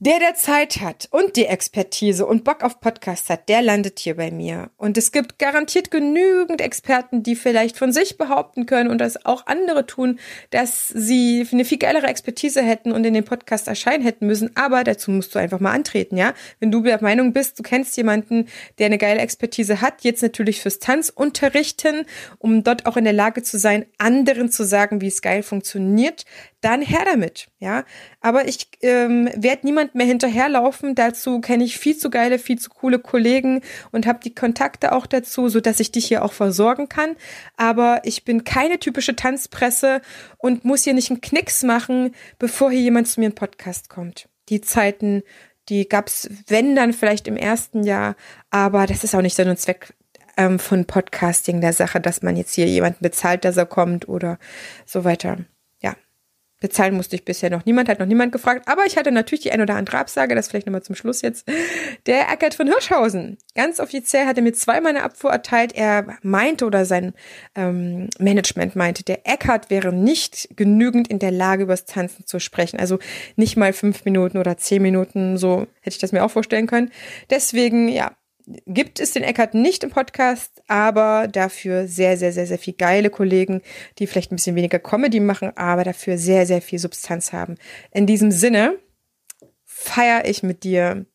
der, 0.01 0.19
der 0.19 0.33
Zeit 0.35 0.79
hat 0.79 1.09
und 1.11 1.35
die 1.35 1.45
Expertise 1.45 2.25
und 2.25 2.45
Bock 2.45 2.63
auf 2.63 2.79
Podcast 2.79 3.29
hat, 3.29 3.49
der 3.49 3.61
landet 3.61 3.99
hier 3.99 4.15
bei 4.15 4.31
mir. 4.31 4.71
Und 4.77 4.97
es 4.97 5.11
gibt 5.11 5.39
garantiert 5.39 5.91
genügend 5.91 6.61
Experten, 6.61 7.21
die 7.21 7.35
vielleicht 7.35 7.77
von 7.77 7.91
sich 7.91 8.17
behaupten 8.17 8.65
können 8.65 8.89
und 8.89 8.99
das 8.99 9.25
auch 9.25 9.45
andere 9.47 9.85
tun, 9.85 10.19
dass 10.51 10.87
sie 10.87 11.45
eine 11.51 11.65
viel 11.65 11.79
geilere 11.79 12.07
Expertise 12.07 12.61
hätten 12.61 12.93
und 12.93 13.05
in 13.05 13.13
den 13.13 13.25
Podcast 13.25 13.67
erscheinen 13.67 14.01
hätten 14.01 14.25
müssen. 14.25 14.55
Aber 14.55 14.85
dazu 14.85 15.11
musst 15.11 15.35
du 15.35 15.39
einfach 15.39 15.59
mal 15.59 15.73
antreten, 15.73 16.15
ja? 16.15 16.33
Wenn 16.61 16.71
du 16.71 16.81
der 16.81 17.01
Meinung 17.01 17.33
bist, 17.33 17.59
du 17.59 17.63
kennst 17.63 17.97
jemanden, 17.97 18.47
der 18.77 18.85
eine 18.85 18.97
geile 18.97 19.19
Expertise 19.19 19.81
hat, 19.81 20.05
jetzt 20.05 20.23
natürlich 20.23 20.61
fürs 20.61 20.79
Tanzunterrichten, 20.79 22.05
um 22.37 22.63
dort 22.63 22.85
auch 22.85 22.95
in 22.95 23.03
der 23.03 23.11
Lage 23.11 23.43
zu 23.43 23.57
sein, 23.59 23.85
anderen 23.97 24.49
zu 24.49 24.63
sagen, 24.63 25.01
wie 25.01 25.07
es 25.07 25.21
geil 25.21 25.43
funktioniert, 25.43 26.23
dann 26.61 26.81
her 26.81 27.05
damit, 27.05 27.47
ja. 27.59 27.83
Aber 28.21 28.47
ich 28.47 28.69
ähm, 28.81 29.29
werde 29.35 29.65
niemand 29.65 29.95
mehr 29.95 30.05
hinterherlaufen. 30.05 30.95
Dazu 30.95 31.39
kenne 31.41 31.63
ich 31.63 31.77
viel 31.77 31.97
zu 31.97 32.09
geile, 32.09 32.39
viel 32.39 32.59
zu 32.59 32.69
coole 32.69 32.99
Kollegen 32.99 33.61
und 33.91 34.05
habe 34.05 34.19
die 34.23 34.35
Kontakte 34.35 34.91
auch 34.91 35.05
dazu, 35.05 35.49
so 35.49 35.59
dass 35.61 35.79
ich 35.79 35.91
dich 35.91 36.07
hier 36.07 36.23
auch 36.23 36.33
versorgen 36.33 36.89
kann. 36.89 37.15
Aber 37.57 38.01
ich 38.03 38.25
bin 38.25 38.43
keine 38.43 38.79
typische 38.79 39.15
Tanzpresse 39.15 40.01
und 40.37 40.65
muss 40.65 40.83
hier 40.83 40.93
nicht 40.93 41.09
einen 41.11 41.21
Knicks 41.21 41.63
machen, 41.63 42.13
bevor 42.37 42.71
hier 42.71 42.81
jemand 42.81 43.07
zu 43.07 43.19
mir 43.19 43.27
in 43.27 43.35
Podcast 43.35 43.89
kommt. 43.89 44.27
Die 44.49 44.61
Zeiten, 44.61 45.23
Die 45.69 45.87
gab's, 45.87 46.27
wenn 46.47 46.75
dann 46.75 46.93
vielleicht 46.93 47.27
im 47.27 47.37
ersten 47.37 47.83
Jahr, 47.83 48.15
aber 48.49 48.87
das 48.87 49.03
ist 49.03 49.13
auch 49.13 49.21
nicht 49.21 49.35
Sinn 49.35 49.49
und 49.49 49.59
Zweck 49.59 49.93
ähm, 50.35 50.57
von 50.57 50.85
Podcasting 50.85 51.61
der 51.61 51.73
Sache, 51.73 52.01
dass 52.01 52.23
man 52.23 52.35
jetzt 52.35 52.55
hier 52.55 52.65
jemanden 52.65 53.03
bezahlt, 53.03 53.45
dass 53.45 53.57
er 53.57 53.67
kommt 53.67 54.09
oder 54.09 54.39
so 54.85 55.03
weiter. 55.03 55.37
Bezahlen 56.59 56.93
musste 56.93 57.15
ich 57.15 57.23
bisher 57.23 57.49
noch 57.49 57.65
niemand, 57.65 57.87
hat 57.87 57.99
noch 57.99 58.05
niemand 58.05 58.31
gefragt. 58.31 58.67
Aber 58.67 58.85
ich 58.85 58.97
hatte 58.97 59.11
natürlich 59.11 59.41
die 59.41 59.51
ein 59.51 59.61
oder 59.61 59.75
andere 59.75 59.97
Absage, 59.97 60.35
das 60.35 60.49
vielleicht 60.49 60.67
nochmal 60.67 60.83
zum 60.83 60.95
Schluss 60.95 61.21
jetzt. 61.21 61.47
Der 62.05 62.29
Eckert 62.29 62.53
von 62.53 62.67
Hirschhausen. 62.67 63.37
Ganz 63.55 63.79
offiziell 63.79 64.25
hat 64.25 64.37
er 64.37 64.43
mir 64.43 64.53
zweimal 64.53 64.95
eine 64.95 65.03
Abfuhr 65.03 65.31
erteilt. 65.31 65.73
Er 65.73 66.17
meinte 66.21 66.65
oder 66.65 66.85
sein 66.85 67.13
ähm, 67.55 68.09
Management 68.19 68.75
meinte, 68.75 69.03
der 69.03 69.25
Eckert 69.25 69.69
wäre 69.69 69.93
nicht 69.93 70.49
genügend 70.55 71.07
in 71.07 71.19
der 71.19 71.31
Lage, 71.31 71.63
übers 71.63 71.85
Tanzen 71.85 72.25
zu 72.25 72.39
sprechen. 72.39 72.79
Also 72.79 72.99
nicht 73.35 73.55
mal 73.55 73.71
fünf 73.71 74.03
Minuten 74.03 74.37
oder 74.37 74.57
zehn 74.57 74.81
Minuten, 74.81 75.37
so 75.37 75.67
hätte 75.81 75.95
ich 75.95 75.99
das 75.99 76.11
mir 76.11 76.23
auch 76.23 76.31
vorstellen 76.31 76.67
können. 76.67 76.91
Deswegen, 77.29 77.87
ja, 77.87 78.11
gibt 78.65 78.99
es 78.99 79.11
den 79.11 79.23
Eckart 79.23 79.53
nicht 79.53 79.83
im 79.83 79.89
Podcast, 79.89 80.61
aber 80.67 81.27
dafür 81.27 81.87
sehr, 81.87 82.17
sehr, 82.17 82.31
sehr, 82.31 82.47
sehr 82.47 82.59
viel 82.59 82.73
geile 82.73 83.09
Kollegen, 83.09 83.61
die 83.97 84.07
vielleicht 84.07 84.31
ein 84.31 84.35
bisschen 84.35 84.55
weniger 84.55 84.79
Comedy 84.79 85.19
machen, 85.19 85.55
aber 85.55 85.83
dafür 85.83 86.17
sehr, 86.17 86.45
sehr 86.45 86.61
viel 86.61 86.79
Substanz 86.79 87.33
haben. 87.33 87.55
In 87.91 88.07
diesem 88.07 88.31
Sinne 88.31 88.77
feiere 89.65 90.25
ich 90.25 90.43
mit 90.43 90.63
dir 90.63 91.05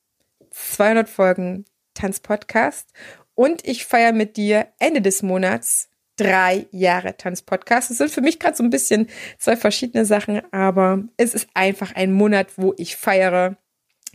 200 0.50 1.08
Folgen 1.08 1.64
Tanzpodcast 1.94 2.92
und 3.34 3.66
ich 3.66 3.84
feiere 3.84 4.12
mit 4.12 4.36
dir 4.36 4.68
Ende 4.78 5.02
des 5.02 5.22
Monats 5.22 5.88
drei 6.16 6.66
Jahre 6.70 7.16
Tanzpodcast. 7.16 7.90
Das 7.90 7.98
sind 7.98 8.10
für 8.10 8.20
mich 8.20 8.38
gerade 8.38 8.56
so 8.56 8.62
ein 8.62 8.70
bisschen 8.70 9.08
zwei 9.38 9.56
verschiedene 9.56 10.04
Sachen, 10.04 10.42
aber 10.52 11.02
es 11.16 11.34
ist 11.34 11.48
einfach 11.54 11.94
ein 11.94 12.12
Monat, 12.12 12.56
wo 12.56 12.74
ich 12.76 12.96
feiere 12.96 13.56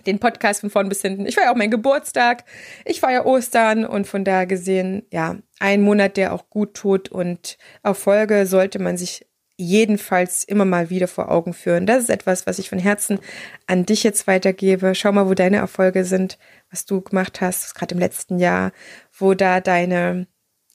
den 0.05 0.19
Podcast 0.19 0.61
von 0.61 0.69
vorn 0.69 0.89
bis 0.89 1.01
hinten. 1.01 1.25
Ich 1.25 1.35
feiere 1.35 1.51
auch 1.51 1.55
meinen 1.55 1.71
Geburtstag, 1.71 2.45
ich 2.85 2.99
feiere 2.99 3.25
Ostern 3.25 3.85
und 3.85 4.07
von 4.07 4.23
da 4.23 4.45
gesehen, 4.45 5.05
ja, 5.11 5.37
ein 5.59 5.81
Monat, 5.81 6.17
der 6.17 6.33
auch 6.33 6.49
gut 6.49 6.73
tut 6.73 7.09
und 7.09 7.57
Erfolge 7.83 8.45
sollte 8.45 8.79
man 8.79 8.97
sich 8.97 9.25
jedenfalls 9.57 10.45
immer 10.45 10.63
mal 10.63 10.89
wieder 10.89 11.09
vor 11.09 11.29
Augen 11.29 11.53
führen. 11.53 11.85
Das 11.85 12.03
ist 12.03 12.09
etwas, 12.09 12.47
was 12.47 12.59
ich 12.59 12.69
von 12.69 12.79
Herzen 12.79 13.19
an 13.67 13.85
dich 13.85 14.03
jetzt 14.03 14.25
weitergebe. 14.25 14.95
Schau 14.95 15.11
mal, 15.11 15.27
wo 15.27 15.33
deine 15.33 15.57
Erfolge 15.57 16.05
sind, 16.05 16.39
was 16.71 16.85
du 16.85 17.01
gemacht 17.01 17.41
hast, 17.41 17.75
gerade 17.75 17.93
im 17.93 17.99
letzten 17.99 18.39
Jahr, 18.39 18.71
wo 19.17 19.33
da 19.33 19.59
deine, 19.59 20.27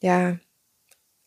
ja, 0.02 0.36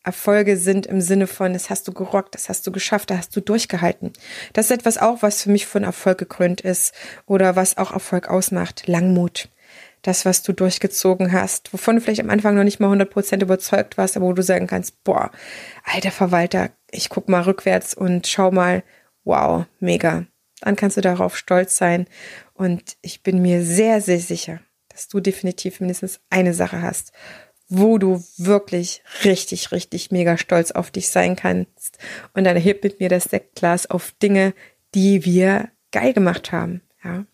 Erfolge 0.04 0.56
sind 0.56 0.86
im 0.86 1.00
Sinne 1.00 1.26
von, 1.26 1.52
das 1.52 1.70
hast 1.70 1.86
du 1.88 1.92
gerockt, 1.92 2.34
das 2.34 2.48
hast 2.48 2.66
du 2.66 2.72
geschafft, 2.72 3.10
da 3.10 3.18
hast 3.18 3.34
du 3.36 3.40
durchgehalten. 3.40 4.12
Das 4.52 4.66
ist 4.66 4.70
etwas 4.70 4.98
auch, 4.98 5.22
was 5.22 5.42
für 5.42 5.50
mich 5.50 5.66
von 5.66 5.84
Erfolg 5.84 6.18
gekrönt 6.18 6.60
ist 6.60 6.94
oder 7.26 7.56
was 7.56 7.76
auch 7.76 7.92
Erfolg 7.92 8.28
ausmacht. 8.28 8.86
Langmut. 8.86 9.48
Das, 10.02 10.24
was 10.24 10.42
du 10.42 10.52
durchgezogen 10.52 11.32
hast, 11.32 11.72
wovon 11.72 11.96
du 11.96 12.00
vielleicht 12.00 12.20
am 12.20 12.30
Anfang 12.30 12.54
noch 12.54 12.64
nicht 12.64 12.78
mal 12.78 12.96
100% 12.96 13.42
überzeugt 13.42 13.98
warst, 13.98 14.16
aber 14.16 14.26
wo 14.26 14.32
du 14.32 14.42
sagen 14.42 14.68
kannst, 14.68 15.02
boah, 15.02 15.32
alter 15.84 16.12
Verwalter, 16.12 16.70
ich 16.90 17.08
guck 17.08 17.28
mal 17.28 17.42
rückwärts 17.42 17.94
und 17.94 18.26
schau 18.26 18.52
mal, 18.52 18.84
wow, 19.24 19.66
mega. 19.80 20.26
Dann 20.60 20.76
kannst 20.76 20.96
du 20.96 21.00
darauf 21.00 21.36
stolz 21.36 21.76
sein. 21.76 22.06
Und 22.54 22.96
ich 23.02 23.22
bin 23.22 23.42
mir 23.42 23.62
sehr, 23.62 24.00
sehr 24.00 24.20
sicher, 24.20 24.60
dass 24.88 25.08
du 25.08 25.20
definitiv 25.20 25.80
mindestens 25.80 26.20
eine 26.30 26.54
Sache 26.54 26.80
hast, 26.80 27.12
wo 27.68 27.98
du 27.98 28.24
wirklich 28.36 29.02
richtig, 29.24 29.72
richtig 29.72 30.10
mega 30.10 30.38
stolz 30.38 30.70
auf 30.70 30.90
dich 30.90 31.08
sein 31.08 31.36
kannst. 31.36 31.98
Und 32.34 32.44
dann 32.44 32.56
hebt 32.56 32.84
mit 32.84 33.00
mir 33.00 33.08
das 33.08 33.24
Sektglas 33.24 33.90
auf 33.90 34.12
Dinge, 34.22 34.54
die 34.94 35.24
wir 35.24 35.68
geil 35.92 36.12
gemacht 36.12 36.52
haben. 36.52 36.82
Ja. 37.04 37.24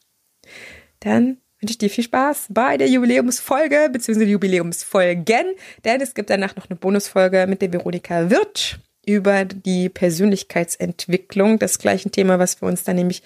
Dann 1.01 1.39
wünsche 1.61 1.73
ich 1.73 1.79
dir 1.79 1.91
viel 1.91 2.05
Spaß 2.05 2.47
bei 2.51 2.77
der 2.77 2.89
Jubiläumsfolge 2.89 3.89
bzw. 3.91 4.25
Jubiläumsfolgen, 4.25 5.55
denn 5.85 6.01
es 6.01 6.15
gibt 6.15 6.31
danach 6.31 6.57
noch 6.57 6.69
eine 6.69 6.77
Bonusfolge 6.77 7.47
mit 7.49 7.63
der 7.63 7.73
Veronika 7.73 8.29
Wirtsch 8.31 8.79
über 9.07 9.45
die 9.45 9.89
Persönlichkeitsentwicklung, 9.89 11.59
das 11.59 11.79
gleiche 11.79 12.11
Thema, 12.11 12.39
was 12.39 12.61
wir 12.61 12.69
uns 12.69 12.85
dann 12.85 12.97
nämlich 12.97 13.23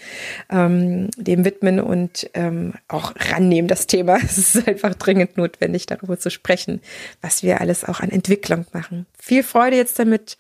ähm, 0.50 1.08
dem 1.16 1.44
widmen 1.44 1.80
und 1.80 2.30
ähm, 2.34 2.74
auch 2.88 3.14
rannehmen, 3.16 3.68
das 3.68 3.86
Thema. 3.86 4.18
Es 4.28 4.54
ist 4.54 4.68
einfach 4.68 4.94
dringend 4.94 5.36
notwendig, 5.36 5.86
darüber 5.86 6.18
zu 6.18 6.30
sprechen, 6.30 6.80
was 7.22 7.42
wir 7.42 7.60
alles 7.60 7.84
auch 7.84 8.00
an 8.00 8.10
Entwicklung 8.10 8.66
machen. 8.72 9.06
Viel 9.18 9.42
Freude 9.42 9.76
jetzt 9.76 9.98
damit, 9.98 10.36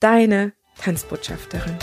deine 0.00 0.52
Tanzbotschafterin. 0.82 1.76